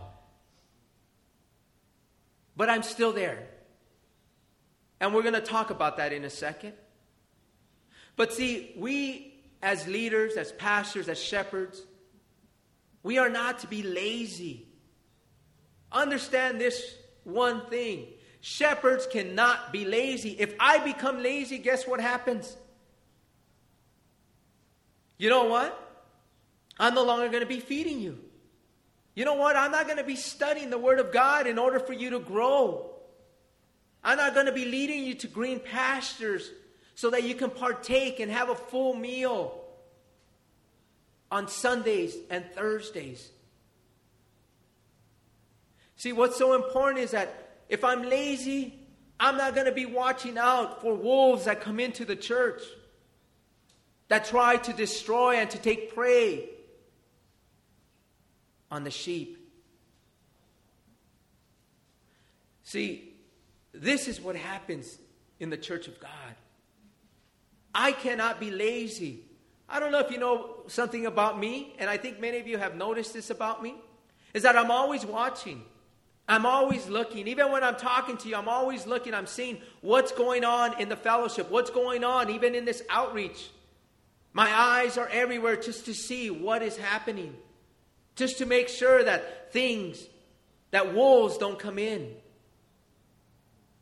[2.57, 3.47] But I'm still there.
[5.01, 6.73] And we're going to talk about that in a second.
[8.17, 11.83] But see, we as leaders, as pastors, as shepherds,
[13.03, 14.67] we are not to be lazy.
[15.93, 18.07] Understand this one thing
[18.41, 20.31] shepherds cannot be lazy.
[20.39, 22.57] If I become lazy, guess what happens?
[25.19, 25.83] You know what?
[26.79, 28.19] I'm no longer going to be feeding you.
[29.15, 29.57] You know what?
[29.57, 32.21] I'm not going to be studying the Word of God in order for you to
[32.21, 32.96] grow.
[34.07, 36.49] I'm not going to be leading you to green pastures
[36.95, 39.64] so that you can partake and have a full meal
[41.29, 43.29] on Sundays and Thursdays.
[45.97, 48.79] See, what's so important is that if I'm lazy,
[49.19, 52.62] I'm not going to be watching out for wolves that come into the church
[54.07, 56.49] that try to destroy and to take prey
[58.71, 59.37] on the sheep.
[62.62, 63.06] See,
[63.83, 64.99] this is what happens
[65.41, 66.11] in the church of God.
[67.75, 69.21] I cannot be lazy.
[69.69, 72.59] I don't know if you know something about me, and I think many of you
[72.59, 73.75] have noticed this about me,
[74.33, 75.62] is that I'm always watching.
[76.29, 77.29] I'm always looking.
[77.29, 79.15] Even when I'm talking to you, I'm always looking.
[79.15, 83.51] I'm seeing what's going on in the fellowship, what's going on even in this outreach.
[84.33, 87.35] My eyes are everywhere just to see what is happening
[88.17, 90.05] just to make sure that things,
[90.71, 92.15] that wolves don't come in.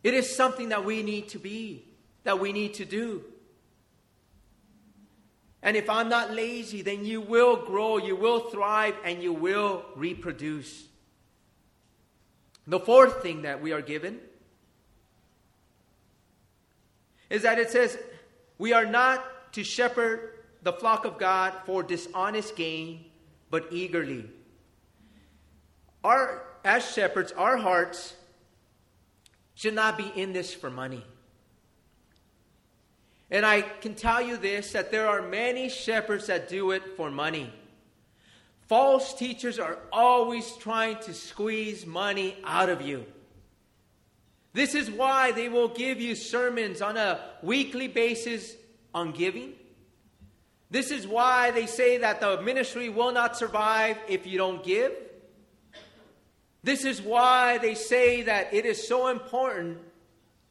[0.04, 1.82] It is something that we need to be,
[2.24, 3.24] that we need to do.
[5.62, 9.82] And if I'm not lazy, then you will grow, you will thrive, and you will
[9.96, 10.84] reproduce.
[12.66, 14.20] The fourth thing that we are given
[17.30, 17.98] is that it says,
[18.58, 23.06] We are not to shepherd the flock of God for dishonest gain
[23.50, 24.28] but eagerly.
[26.02, 28.14] Our, as shepherds, our hearts
[29.54, 31.04] should not be in this for money.
[33.30, 37.10] And I can tell you this that there are many shepherds that do it for
[37.10, 37.52] money.
[38.66, 43.04] False teachers are always trying to squeeze money out of you.
[44.52, 48.54] This is why they will give you sermons on a weekly basis
[48.94, 49.52] on giving.
[50.70, 54.92] This is why they say that the ministry will not survive if you don't give.
[56.64, 59.78] This is why they say that it is so important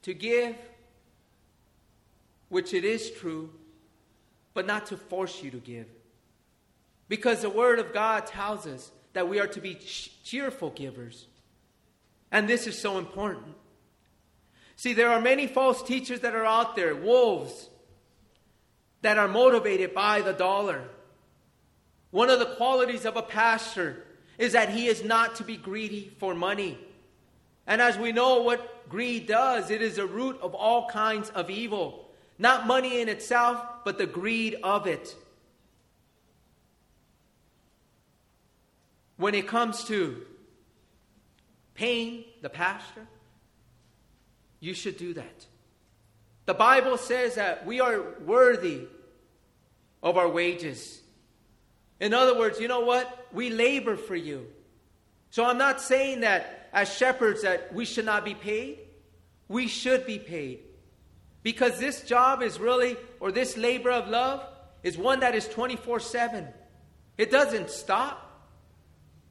[0.03, 0.55] to give,
[2.49, 3.49] which it is true,
[4.53, 5.87] but not to force you to give.
[7.09, 11.25] Because the Word of God tells us that we are to be cheerful givers.
[12.31, 13.55] And this is so important.
[14.75, 17.69] See, there are many false teachers that are out there, wolves,
[19.01, 20.83] that are motivated by the dollar.
[22.11, 24.02] One of the qualities of a pastor
[24.37, 26.77] is that he is not to be greedy for money.
[27.67, 31.49] And as we know what greed does, it is a root of all kinds of
[31.49, 32.09] evil.
[32.37, 35.15] Not money in itself, but the greed of it.
[39.17, 40.25] When it comes to
[41.75, 43.07] paying the pastor,
[44.59, 45.45] you should do that.
[46.45, 48.87] The Bible says that we are worthy
[50.01, 51.02] of our wages.
[52.03, 53.27] In other words, you know what?
[53.31, 54.47] We labor for you.
[55.29, 58.79] So I'm not saying that as shepherds that we should not be paid.
[59.47, 60.59] We should be paid.
[61.43, 64.45] Because this job is really, or this labor of love,
[64.83, 66.45] is one that is 24 7.
[67.17, 68.19] It doesn't stop.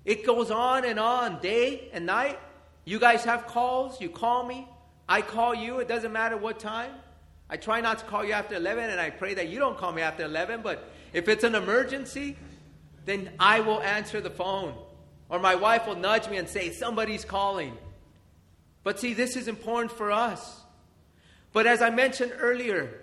[0.06, 2.38] It goes on and on, day and night.
[2.86, 4.66] You guys have calls, you call me,
[5.06, 6.92] I call you, it doesn't matter what time.
[7.50, 9.92] I try not to call you after 11, and I pray that you don't call
[9.92, 12.38] me after 11, but if it's an emergency,
[13.04, 14.74] then I will answer the phone.
[15.28, 17.76] Or my wife will nudge me and say, Somebody's calling.
[18.84, 20.60] But see, this is important for us.
[21.52, 23.00] But as I mentioned earlier,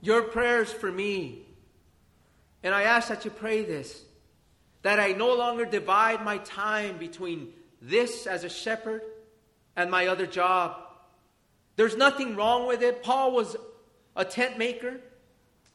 [0.00, 1.46] your prayers for me,
[2.62, 4.02] and I ask that you pray this,
[4.82, 9.02] that I no longer divide my time between this as a shepherd
[9.76, 10.76] and my other job.
[11.76, 13.02] There's nothing wrong with it.
[13.02, 13.56] Paul was
[14.16, 15.00] a tent maker,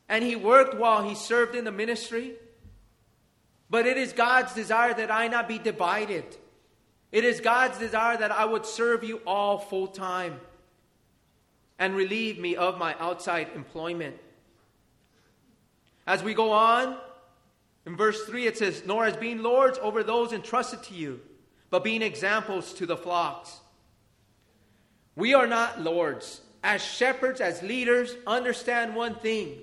[0.09, 2.33] and he worked while he served in the ministry.
[3.69, 6.37] But it is God's desire that I not be divided.
[7.11, 10.39] It is God's desire that I would serve you all full time
[11.79, 14.15] and relieve me of my outside employment.
[16.07, 16.97] As we go on,
[17.85, 21.19] in verse 3 it says, Nor as being lords over those entrusted to you,
[21.69, 23.59] but being examples to the flocks.
[25.15, 26.41] We are not lords.
[26.63, 29.59] As shepherds, as leaders, understand one thing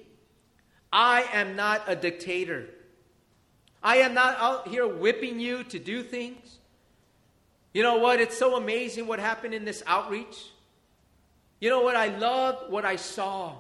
[0.93, 2.69] I am not a dictator.
[3.83, 6.59] I am not out here whipping you to do things.
[7.73, 8.21] You know what?
[8.21, 10.51] It's so amazing what happened in this outreach.
[11.61, 11.97] You know what?
[11.97, 13.57] I love what I saw.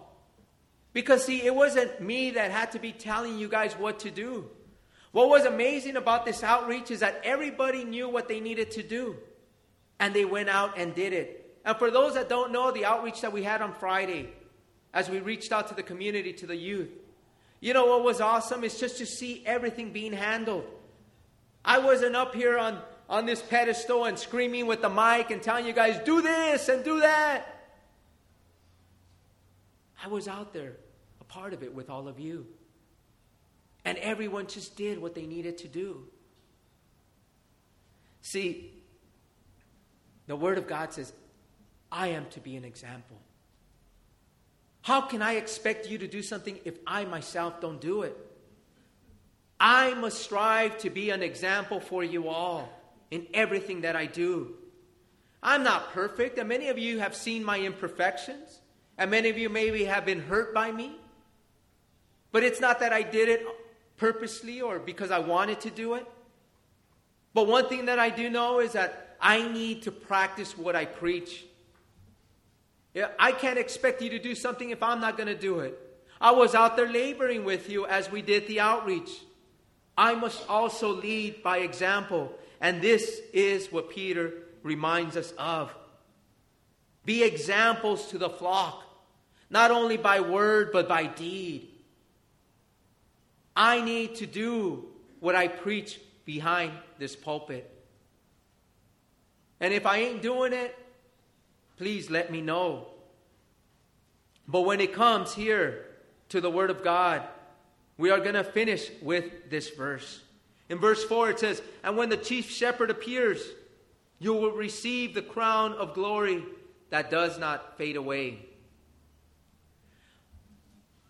[0.93, 4.51] Because, see, it wasn't me that had to be telling you guys what to do.
[5.13, 9.17] What was amazing about this outreach is that everybody knew what they needed to do.
[9.99, 11.59] And they went out and did it.
[11.65, 14.33] And for those that don't know, the outreach that we had on Friday,
[14.93, 16.91] as we reached out to the community, to the youth,
[17.63, 18.65] you know what was awesome?
[18.65, 20.65] It's just to see everything being handled.
[21.65, 25.65] I wasn't up here on, on this pedestal and screaming with the mic and telling
[25.65, 27.47] you guys, do this and do that.
[30.05, 30.73] I was out there,
[31.21, 32.49] a part of it with all of you.
[33.85, 36.09] And everyone just did what they needed to do.
[38.23, 38.73] See,
[40.27, 41.13] the Word of God says,
[41.93, 43.19] I am to be an example.
[44.83, 48.17] How can I expect you to do something if I myself don't do it?
[49.59, 52.69] I must strive to be an example for you all
[53.11, 54.55] in everything that I do.
[55.43, 58.61] I'm not perfect, and many of you have seen my imperfections.
[58.99, 60.97] And many of you maybe have been hurt by me.
[62.31, 63.47] But it's not that I did it
[63.97, 66.07] purposely or because I wanted to do it.
[67.35, 70.85] But one thing that I do know is that I need to practice what I
[70.85, 71.45] preach.
[73.19, 75.79] I can't expect you to do something if I'm not going to do it.
[76.21, 79.11] I was out there laboring with you as we did the outreach.
[79.97, 82.33] I must also lead by example.
[82.61, 84.33] And this is what Peter
[84.63, 85.75] reminds us of.
[87.05, 88.85] Be examples to the flock,
[89.51, 91.69] not only by word, but by deed.
[93.57, 94.87] I need to do
[95.19, 97.69] what I preach behind this pulpit.
[99.61, 100.77] And if I ain't doing it,
[101.83, 102.87] please let me know.
[104.47, 105.85] But when it comes here
[106.29, 107.25] to the Word of God,
[107.99, 110.21] we are going to finish with this verse.
[110.69, 113.45] In verse 4, it says, And when the chief shepherd appears,
[114.21, 116.45] you will receive the crown of glory
[116.91, 118.47] that does not fade away.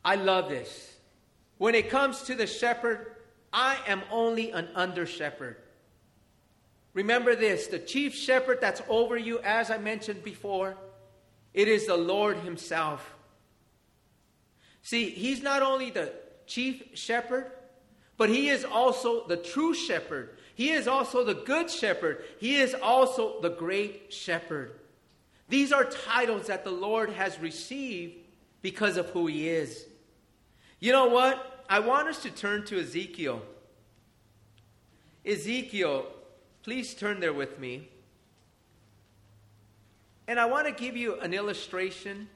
[0.03, 0.97] I love this.
[1.59, 3.17] When it comes to the shepherd,
[3.53, 5.59] I am only an under shepherd.
[6.95, 10.77] Remember this the chief shepherd that's over you, as I mentioned before,
[11.55, 13.15] it is the Lord Himself.
[14.83, 16.13] See, He's not only the
[16.47, 17.51] chief shepherd,
[18.17, 20.31] but He is also the true shepherd.
[20.55, 22.25] He is also the good shepherd.
[22.39, 24.79] He is also the great shepherd.
[25.49, 28.17] These are titles that the Lord has received
[28.61, 29.87] because of who He is.
[30.79, 31.65] You know what?
[31.69, 33.43] I want us to turn to Ezekiel.
[35.25, 36.07] Ezekiel,
[36.63, 37.89] please turn there with me.
[40.29, 42.29] And I want to give you an illustration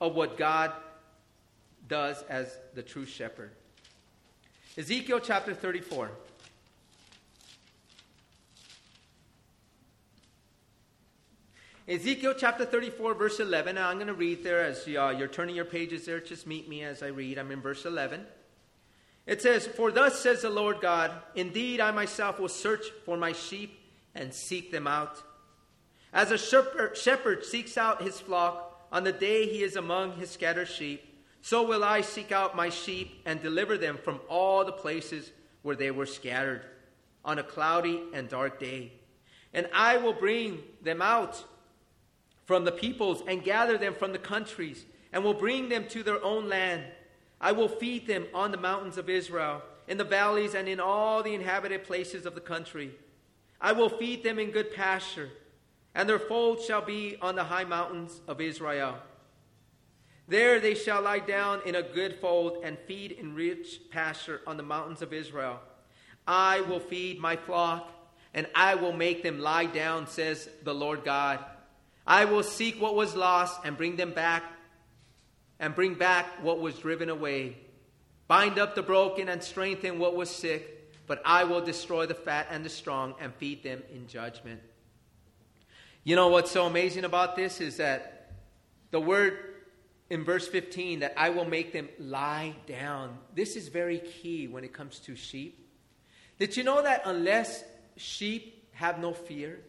[0.00, 0.72] of what God
[1.88, 3.50] does as the true shepherd.
[4.76, 6.10] Ezekiel chapter 34.
[11.88, 13.78] Ezekiel chapter 34, verse 11.
[13.78, 16.18] I'm going to read there as you're turning your pages there.
[16.18, 17.38] Just meet me as I read.
[17.38, 18.26] I'm in verse 11.
[19.26, 23.32] It says, For thus says the Lord God, Indeed, I myself will search for my
[23.32, 23.78] sheep
[24.14, 25.22] and seek them out.
[26.12, 30.68] As a shepherd seeks out his flock on the day he is among his scattered
[30.68, 31.02] sheep,
[31.42, 35.76] so will I seek out my sheep and deliver them from all the places where
[35.76, 36.62] they were scattered.
[37.24, 38.92] on a cloudy and dark day.
[39.52, 41.44] And I will bring them out
[42.44, 46.22] from the peoples and gather them from the countries, and will bring them to their
[46.22, 46.84] own land.
[47.46, 51.22] I will feed them on the mountains of Israel, in the valleys, and in all
[51.22, 52.90] the inhabited places of the country.
[53.60, 55.30] I will feed them in good pasture,
[55.94, 58.96] and their fold shall be on the high mountains of Israel.
[60.26, 64.56] There they shall lie down in a good fold and feed in rich pasture on
[64.56, 65.60] the mountains of Israel.
[66.26, 67.92] I will feed my flock,
[68.34, 71.44] and I will make them lie down, says the Lord God.
[72.04, 74.42] I will seek what was lost and bring them back,
[75.58, 77.56] and bring back what was driven away.
[78.28, 82.48] Bind up the broken and strengthen what was sick, but I will destroy the fat
[82.50, 84.60] and the strong and feed them in judgment.
[86.04, 88.32] You know what's so amazing about this is that
[88.90, 89.38] the word
[90.10, 93.18] in verse 15 that I will make them lie down.
[93.34, 95.68] This is very key when it comes to sheep.
[96.38, 97.64] Did you know that unless
[97.96, 99.60] sheep have no fear,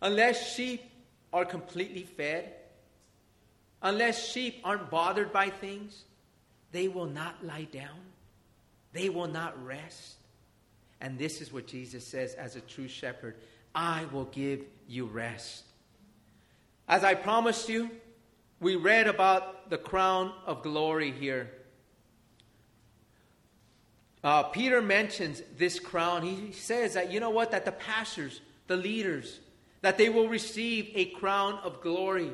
[0.00, 0.82] unless sheep
[1.32, 2.52] are completely fed,
[3.84, 6.02] unless sheep aren't bothered by things,
[6.72, 8.00] they will not lie down,
[8.92, 10.16] they will not rest.
[11.00, 13.36] And this is what Jesus says as a true shepherd
[13.74, 15.64] I will give you rest.
[16.88, 17.90] As I promised you,
[18.60, 21.50] we read about the crown of glory here.
[24.22, 26.22] Uh, Peter mentions this crown.
[26.22, 29.40] He says that, you know what, that the pastors, the leaders,
[29.82, 32.30] that they will receive a crown of glory.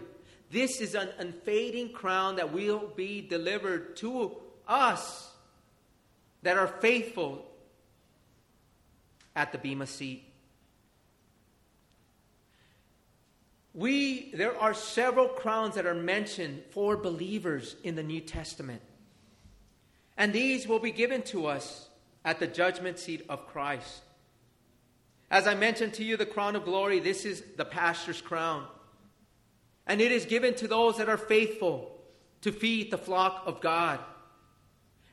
[0.51, 4.37] This is an unfading crown that will be delivered to
[4.67, 5.31] us
[6.43, 7.45] that are faithful
[9.37, 10.25] at the Bema seat.
[13.73, 18.83] We, there are several crowns that are mentioned for believers in the New Testament.
[20.17, 21.89] And these will be given to us
[22.25, 24.03] at the judgment seat of Christ.
[25.31, 28.67] As I mentioned to you, the crown of glory, this is the pastor's crown.
[29.91, 31.91] And it is given to those that are faithful
[32.43, 33.99] to feed the flock of God.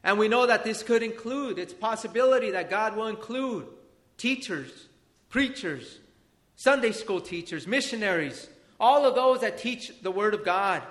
[0.03, 3.65] And we know that this could include, it's possibility that God will include
[4.17, 4.69] teachers,
[5.29, 5.97] preachers,
[6.55, 8.49] Sunday school teachers, missionaries,
[8.79, 10.83] all of those that teach the Word of God.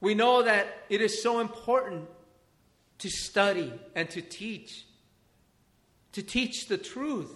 [0.00, 2.08] We know that it is so important
[2.98, 4.86] to study and to teach,
[6.14, 7.32] to teach the truth.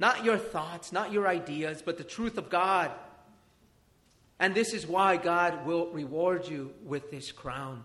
[0.00, 2.90] Not your thoughts, not your ideas, but the truth of God.
[4.38, 7.84] And this is why God will reward you with this crown.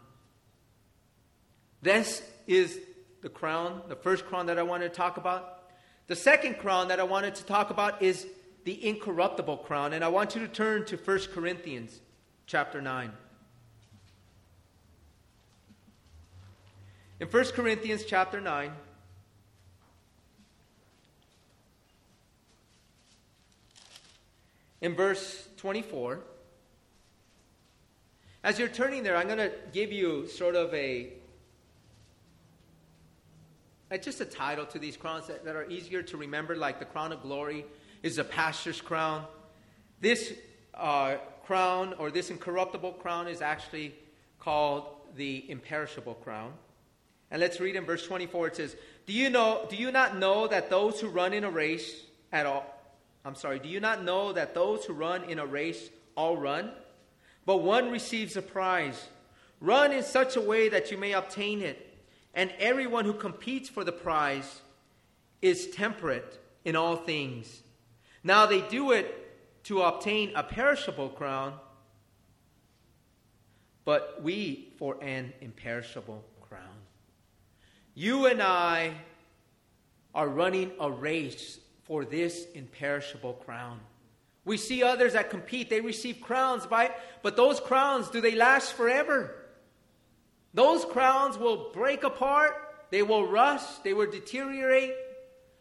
[1.82, 2.80] This is
[3.22, 5.64] the crown, the first crown that I wanted to talk about.
[6.08, 8.26] The second crown that I wanted to talk about is
[8.64, 9.92] the incorruptible crown.
[9.92, 12.00] And I want you to turn to 1 Corinthians
[12.48, 13.12] chapter 9.
[17.20, 18.72] In 1 Corinthians chapter 9,
[24.82, 26.20] in verse 24,
[28.44, 31.14] as you're turning there, I'm going to give you sort of a
[34.02, 37.12] just a title to these crowns that, that are easier to remember, like the crown
[37.12, 37.66] of glory
[38.04, 39.26] is a pastor's crown.
[40.02, 40.34] This
[40.74, 41.16] uh,
[41.46, 43.96] crown, or this incorruptible crown, is actually
[44.40, 46.52] called the imperishable crown.
[47.32, 48.48] And let's read in verse 24.
[48.48, 49.66] It says, "Do you know?
[49.70, 52.75] Do you not know that those who run in a race at all?
[53.26, 53.60] I'm sorry.
[53.60, 56.72] Do you not know that those who run in a race all run,
[57.46, 59.10] but one receives a prize?
[59.60, 61.86] Run in such a way that you may obtain it."
[62.36, 64.62] and everyone who competes for the prize
[65.42, 67.64] is temperate in all things.
[68.24, 71.54] Now they do it to obtain a perishable crown,
[73.86, 76.84] but we for an imperishable crown.
[77.94, 78.92] You and I
[80.14, 83.80] are running a race for this imperishable crown.
[84.44, 86.92] We see others that compete, they receive crowns, right?
[87.24, 89.36] But those crowns, do they last forever?
[90.54, 92.56] Those crowns will break apart,
[92.92, 94.94] they will rust, they will deteriorate.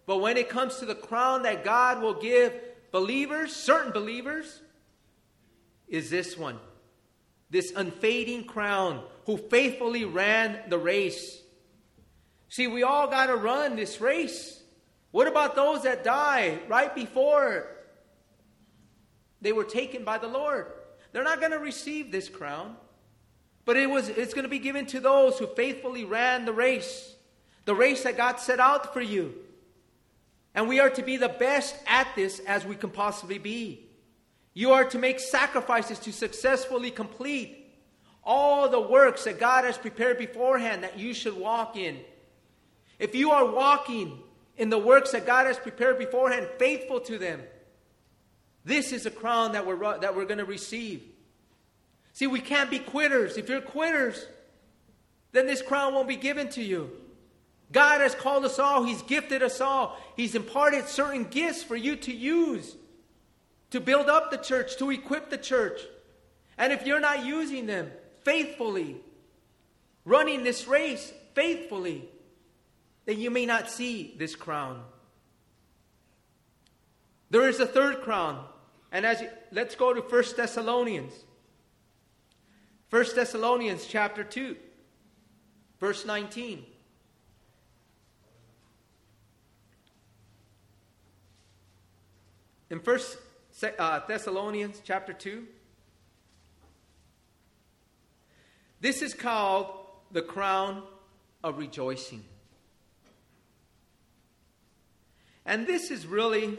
[0.06, 2.52] But when it comes to the crown that God will give
[2.90, 4.60] believers, certain believers,
[5.88, 6.58] is this one.
[7.50, 11.40] This unfading crown who faithfully ran the race.
[12.48, 14.62] See, we all got to run this race.
[15.14, 17.68] What about those that die right before
[19.40, 20.66] they were taken by the Lord?
[21.12, 22.74] They're not going to receive this crown.
[23.64, 27.14] But it was, it's going to be given to those who faithfully ran the race,
[27.64, 29.36] the race that God set out for you.
[30.52, 33.86] And we are to be the best at this as we can possibly be.
[34.52, 37.72] You are to make sacrifices to successfully complete
[38.24, 42.00] all the works that God has prepared beforehand that you should walk in.
[42.98, 44.18] if you are walking
[44.56, 47.42] in the works that God has prepared beforehand, faithful to them,
[48.64, 51.02] this is a crown that we're, that we're going to receive.
[52.12, 53.36] See, we can't be quitters.
[53.36, 54.26] If you're quitters,
[55.32, 56.90] then this crown won't be given to you.
[57.72, 61.96] God has called us all, He's gifted us all, He's imparted certain gifts for you
[61.96, 62.76] to use
[63.74, 65.80] to build up the church, to equip the church.
[66.56, 67.90] And if you're not using them
[68.22, 68.94] faithfully,
[70.04, 72.08] running this race faithfully,
[73.06, 74.82] then you may not see this crown.
[77.30, 78.44] There is a third crown.
[78.92, 81.12] And as you, let's go to 1 Thessalonians.
[82.90, 84.56] 1 Thessalonians chapter 2,
[85.80, 86.64] verse 19.
[92.70, 92.98] In 1
[93.78, 95.44] uh, Thessalonians chapter 2,
[98.80, 99.74] this is called
[100.12, 100.84] the crown
[101.42, 102.24] of rejoicing.
[105.46, 106.58] And this is really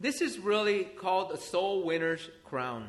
[0.00, 2.88] This is really called a soul winner's crown.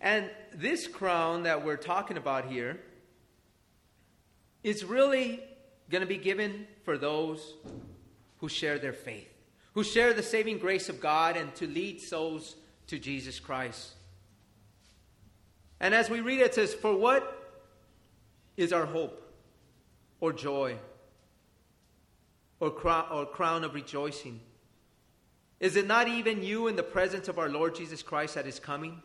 [0.00, 2.80] And this crown that we're talking about here
[4.64, 5.40] is really
[5.88, 7.54] going to be given for those
[8.38, 9.28] who share their faith,
[9.74, 12.56] who share the saving grace of God, and to lead souls
[12.88, 13.92] to Jesus Christ.
[15.82, 17.52] And as we read it, it says, For what
[18.56, 19.20] is our hope
[20.20, 20.76] or joy
[22.60, 24.40] or, crown, or crown of rejoicing?
[25.58, 28.60] Is it not even you in the presence of our Lord Jesus Christ that is
[28.60, 29.02] coming?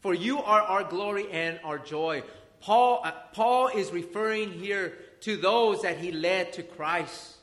[0.00, 2.22] For you are our glory and our joy.
[2.60, 4.92] Paul, uh, Paul is referring here
[5.22, 7.36] to those that he led to Christ.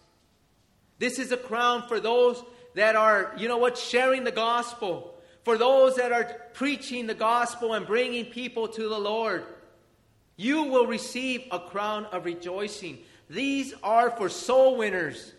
[0.99, 2.43] This is a crown for those
[2.75, 5.16] that are, you know what, sharing the gospel,
[5.48, 9.45] for those that are preaching the gospel and bringing people to the Lord.
[10.36, 12.98] You will receive a crown of rejoicing.
[13.30, 15.32] These are for soul winners.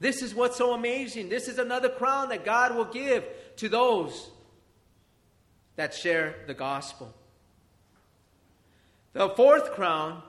[0.00, 1.28] This is what's so amazing.
[1.28, 3.26] This is another crown that God will give
[3.56, 4.30] to those
[5.74, 7.12] that share the gospel.
[9.12, 10.22] The fourth crown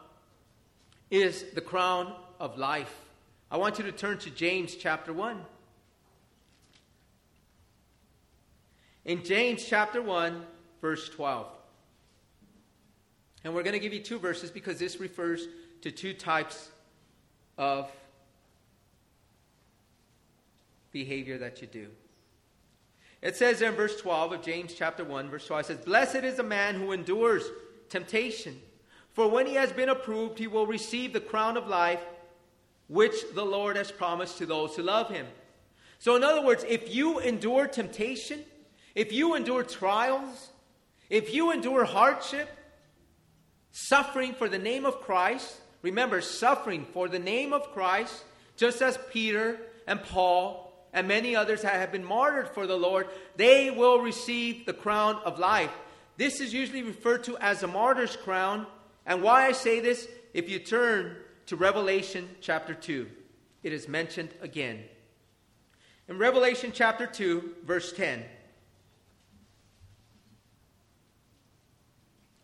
[1.10, 2.94] is the crown of life.
[3.50, 5.40] I want you to turn to James chapter 1.
[9.08, 10.44] In James chapter 1,
[10.80, 11.48] verse 12.
[13.44, 15.48] And we're going to give you two verses because this refers
[15.82, 16.70] to two types
[17.58, 17.90] of
[20.92, 21.88] behavior that you do.
[23.24, 26.18] It says there in verse 12 of James chapter 1, verse 12, it says, Blessed
[26.18, 27.44] is a man who endures
[27.90, 28.60] temptation
[29.18, 32.02] for when he has been approved, he will receive the crown of life
[32.88, 35.26] which the Lord has promised to those who love him.
[35.98, 38.42] So, in other words, if you endure temptation,
[38.98, 40.50] if you endure trials,
[41.08, 42.50] if you endure hardship,
[43.72, 48.24] suffering for the name of Christ, remember, suffering for the name of Christ,
[48.56, 53.70] just as Peter and Paul and many others have been martyred for the Lord, they
[53.70, 55.70] will receive the crown of life.
[56.18, 58.66] This is usually referred to as a martyr's crown
[59.06, 63.08] and why I say this, if you turn to Revelation chapter 2,
[63.62, 64.80] it is mentioned again.
[66.08, 68.24] In Revelation chapter 2, verse 10,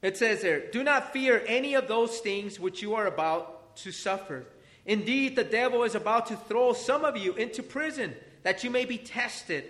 [0.04, 3.92] it says there, Do not fear any of those things which you are about to
[3.92, 4.46] suffer.
[4.86, 8.84] Indeed, the devil is about to throw some of you into prison that you may
[8.84, 9.64] be tested,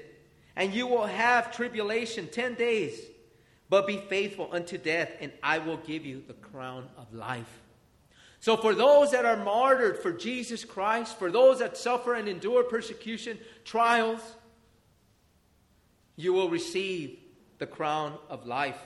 [0.56, 3.00] and you will have tribulation 10 days.
[3.70, 7.62] But be faithful unto death, and I will give you the crown of life.
[8.40, 12.64] So, for those that are martyred for Jesus Christ, for those that suffer and endure
[12.64, 14.20] persecution, trials,
[16.16, 17.20] you will receive
[17.60, 18.80] the crown of life.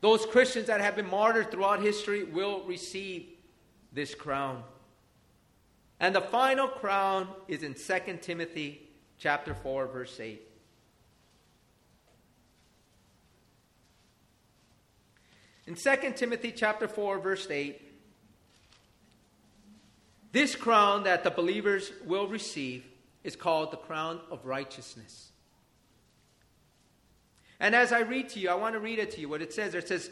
[0.00, 3.28] Those Christians that have been martyred throughout history will receive
[3.92, 4.62] this crown.
[5.98, 8.88] And the final crown is in 2 Timothy
[9.18, 10.40] chapter 4 verse 8.
[15.66, 17.80] In 2 Timothy chapter 4 verse 8,
[20.32, 22.84] this crown that the believers will receive
[23.22, 25.29] is called the crown of righteousness.
[27.60, 29.52] And as I read to you, I want to read it to you what it
[29.52, 29.74] says.
[29.74, 30.10] It says,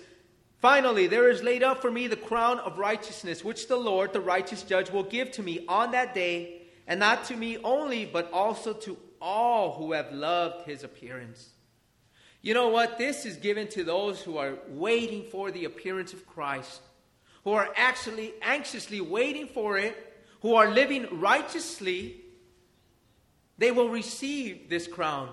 [0.58, 4.20] Finally, there is laid up for me the crown of righteousness, which the Lord, the
[4.20, 8.30] righteous judge, will give to me on that day, and not to me only, but
[8.32, 11.50] also to all who have loved his appearance.
[12.42, 12.98] You know what?
[12.98, 16.80] This is given to those who are waiting for the appearance of Christ,
[17.44, 19.96] who are actually anxiously waiting for it,
[20.40, 22.20] who are living righteously.
[23.58, 25.32] They will receive this crown.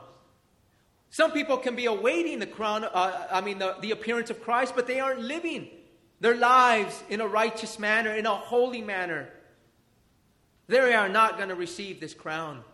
[1.16, 4.74] Some people can be awaiting the crown, uh, I mean, the, the appearance of Christ,
[4.76, 5.70] but they aren't living
[6.20, 9.30] their lives in a righteous manner, in a holy manner.
[10.68, 12.66] They are not going to receive this crown.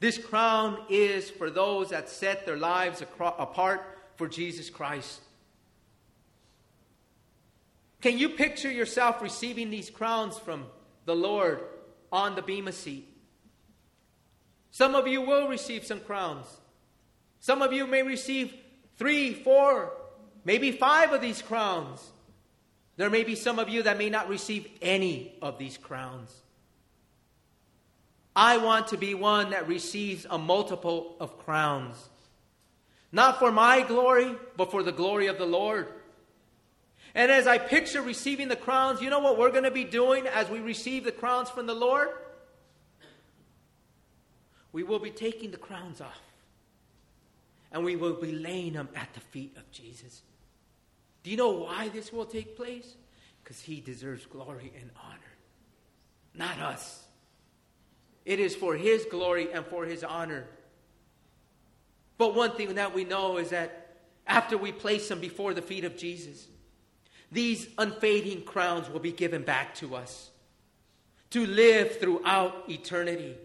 [0.00, 3.80] This crown is for those that set their lives acro- apart
[4.16, 5.22] for Jesus Christ.
[8.02, 10.66] Can you picture yourself receiving these crowns from
[11.06, 11.62] the Lord
[12.12, 13.08] on the Bema seat?
[14.72, 16.44] Some of you will receive some crowns.
[17.40, 18.52] Some of you may receive
[18.96, 19.92] three, four,
[20.44, 22.04] maybe five of these crowns.
[22.96, 26.34] There may be some of you that may not receive any of these crowns.
[28.34, 31.96] I want to be one that receives a multiple of crowns.
[33.10, 35.88] Not for my glory, but for the glory of the Lord.
[37.14, 40.26] And as I picture receiving the crowns, you know what we're going to be doing
[40.26, 42.08] as we receive the crowns from the Lord?
[44.72, 46.20] We will be taking the crowns off.
[47.72, 50.22] And we will be laying them at the feet of Jesus.
[51.22, 52.94] Do you know why this will take place?
[53.42, 55.18] Because he deserves glory and honor,
[56.34, 57.04] not us.
[58.24, 60.44] It is for his glory and for his honor.
[62.18, 63.96] But one thing that we know is that
[64.26, 66.46] after we place them before the feet of Jesus,
[67.30, 70.30] these unfading crowns will be given back to us
[71.30, 73.36] to live throughout eternity.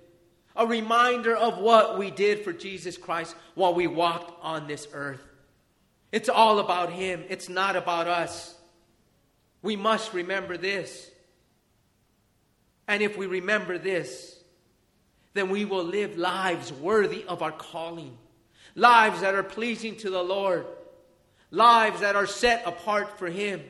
[0.56, 5.22] A reminder of what we did for Jesus Christ while we walked on this earth.
[6.12, 8.56] It's all about Him, it's not about us.
[9.64, 11.10] We must remember this.
[12.88, 14.38] And if we remember this,
[15.34, 18.18] then we will live lives worthy of our calling,
[18.76, 20.66] lives that are pleasing to the Lord,
[21.50, 23.62] lives that are set apart for Him,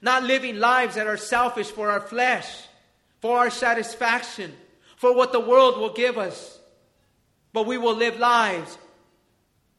[0.00, 2.48] not living lives that are selfish for our flesh,
[3.20, 4.54] for our satisfaction,
[4.96, 6.58] for what the world will give us,
[7.52, 8.76] but we will live lives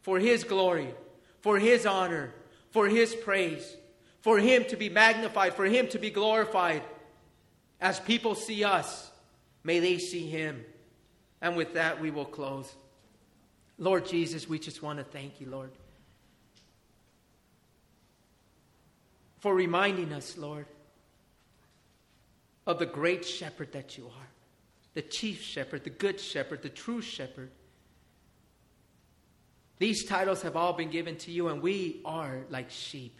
[0.01, 0.93] for His glory,
[1.41, 2.33] for His honor,
[2.71, 3.75] for His praise,
[4.21, 6.83] for Him to be magnified, for Him to be glorified.
[7.79, 9.11] As people see us,
[9.63, 10.63] may they see Him.
[11.41, 12.73] And with that, we will close.
[13.77, 15.69] Lord Jesus, we just want to thank you, Lord.
[19.39, 20.65] for reminding us, Lord,
[22.65, 24.26] of the great shepherd that you are
[24.97, 27.51] the chief shepherd, the good shepherd, the true shepherd.
[29.77, 33.15] These titles have all been given to you, and we are like sheep.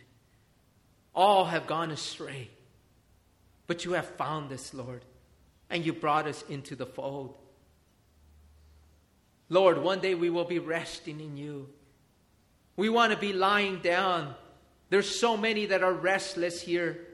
[1.14, 2.50] All have gone astray.
[3.68, 5.06] But you have found us, Lord,
[5.70, 7.38] and you brought us into the fold.
[9.48, 11.70] Lord, one day we will be resting in you.
[12.76, 14.34] We want to be lying down
[14.90, 17.06] there's so many that are restless here,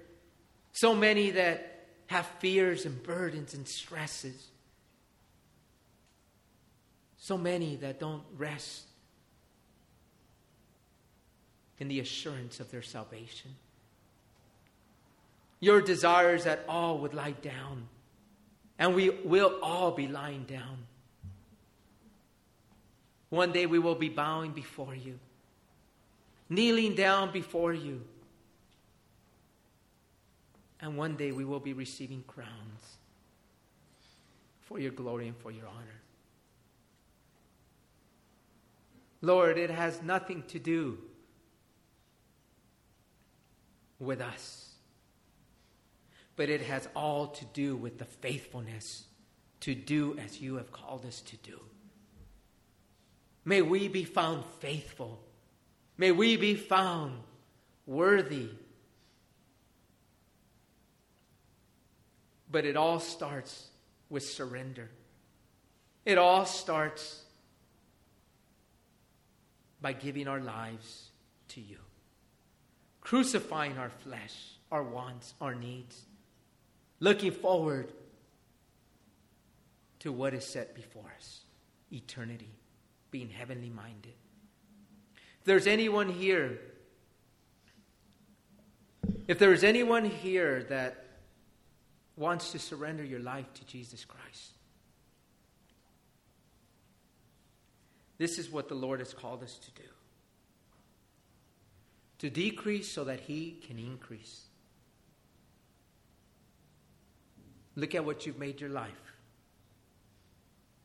[0.71, 4.51] so many that have fears and burdens and stresses,
[7.23, 8.83] so many that don't rest
[11.79, 13.51] in the assurance of their salvation.
[15.59, 17.87] Your desires that all would lie down,
[18.77, 20.85] and we will all be lying down.
[23.29, 25.17] One day we will be bowing before you
[26.49, 28.01] kneeling down before you.
[30.79, 32.97] And one day we will be receiving crowns
[34.61, 36.02] for your glory and for your honor.
[39.23, 40.99] Lord, it has nothing to do
[43.97, 44.75] with us,
[46.35, 49.05] but it has all to do with the faithfulness
[49.61, 51.59] to do as you have called us to do.
[53.43, 55.23] May we be found faithful
[55.97, 57.13] May we be found
[57.85, 58.49] worthy.
[62.49, 63.67] But it all starts
[64.09, 64.89] with surrender.
[66.05, 67.22] It all starts
[69.83, 71.11] by giving our lives
[71.49, 71.77] to you,
[73.01, 74.33] crucifying our flesh,
[74.71, 76.05] our wants, our needs,
[77.01, 77.91] looking forward
[79.99, 81.41] to what is set before us.
[81.91, 82.49] Eternity,
[83.11, 84.13] being heavenly minded.
[85.41, 86.59] If there's anyone here,
[89.27, 91.05] if there is anyone here that
[92.15, 94.52] wants to surrender your life to Jesus Christ,
[98.23, 99.89] this is what the Lord has called us to do
[102.19, 104.45] to decrease so that He can increase.
[107.75, 108.87] Look at what you've made your life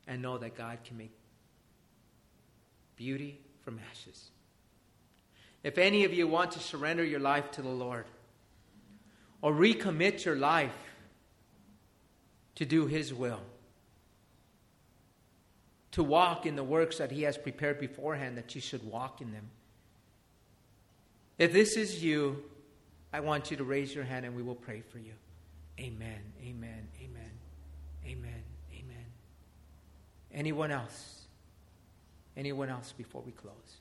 [0.09, 1.13] and know that God can make
[2.97, 4.31] beauty from ashes.
[5.63, 8.07] If any of you want to surrender your life to the Lord
[9.43, 10.73] or recommit your life
[12.57, 13.43] to do His will,
[15.99, 19.33] to walk in the works that He has prepared beforehand, that you should walk in
[19.33, 19.51] them.
[21.39, 22.45] If this is you,
[23.13, 25.11] I want you to raise your hand and we will pray for you.
[25.81, 27.31] Amen, amen, amen,
[28.07, 28.43] amen,
[28.73, 29.07] amen.
[30.33, 31.23] Anyone else?
[32.37, 33.81] Anyone else before we close?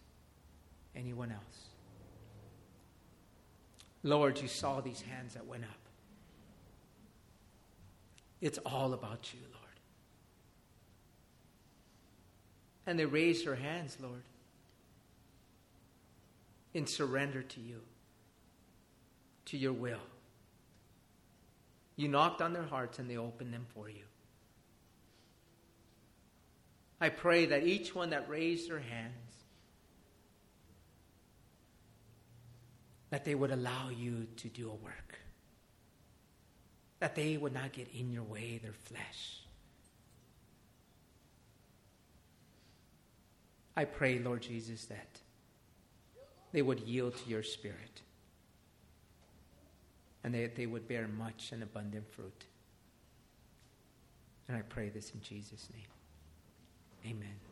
[0.96, 1.68] Anyone else?
[4.02, 5.70] Lord, you saw these hands that went up.
[8.42, 9.67] It's all about you, Lord.
[12.88, 14.24] And they raised their hands, Lord,
[16.74, 17.82] in surrender to you,
[19.46, 20.00] to your will.
[21.98, 24.04] You knocked on their hearts and they opened them for you.
[27.02, 29.14] I pray that each one that raised their hands,
[33.10, 35.20] that they would allow you to do a work,
[37.00, 39.42] that they would not get in your way, their flesh.
[43.78, 45.20] I pray, Lord Jesus, that
[46.52, 48.02] they would yield to your spirit
[50.24, 52.46] and that they would bear much and abundant fruit.
[54.48, 57.14] And I pray this in Jesus' name.
[57.14, 57.47] Amen.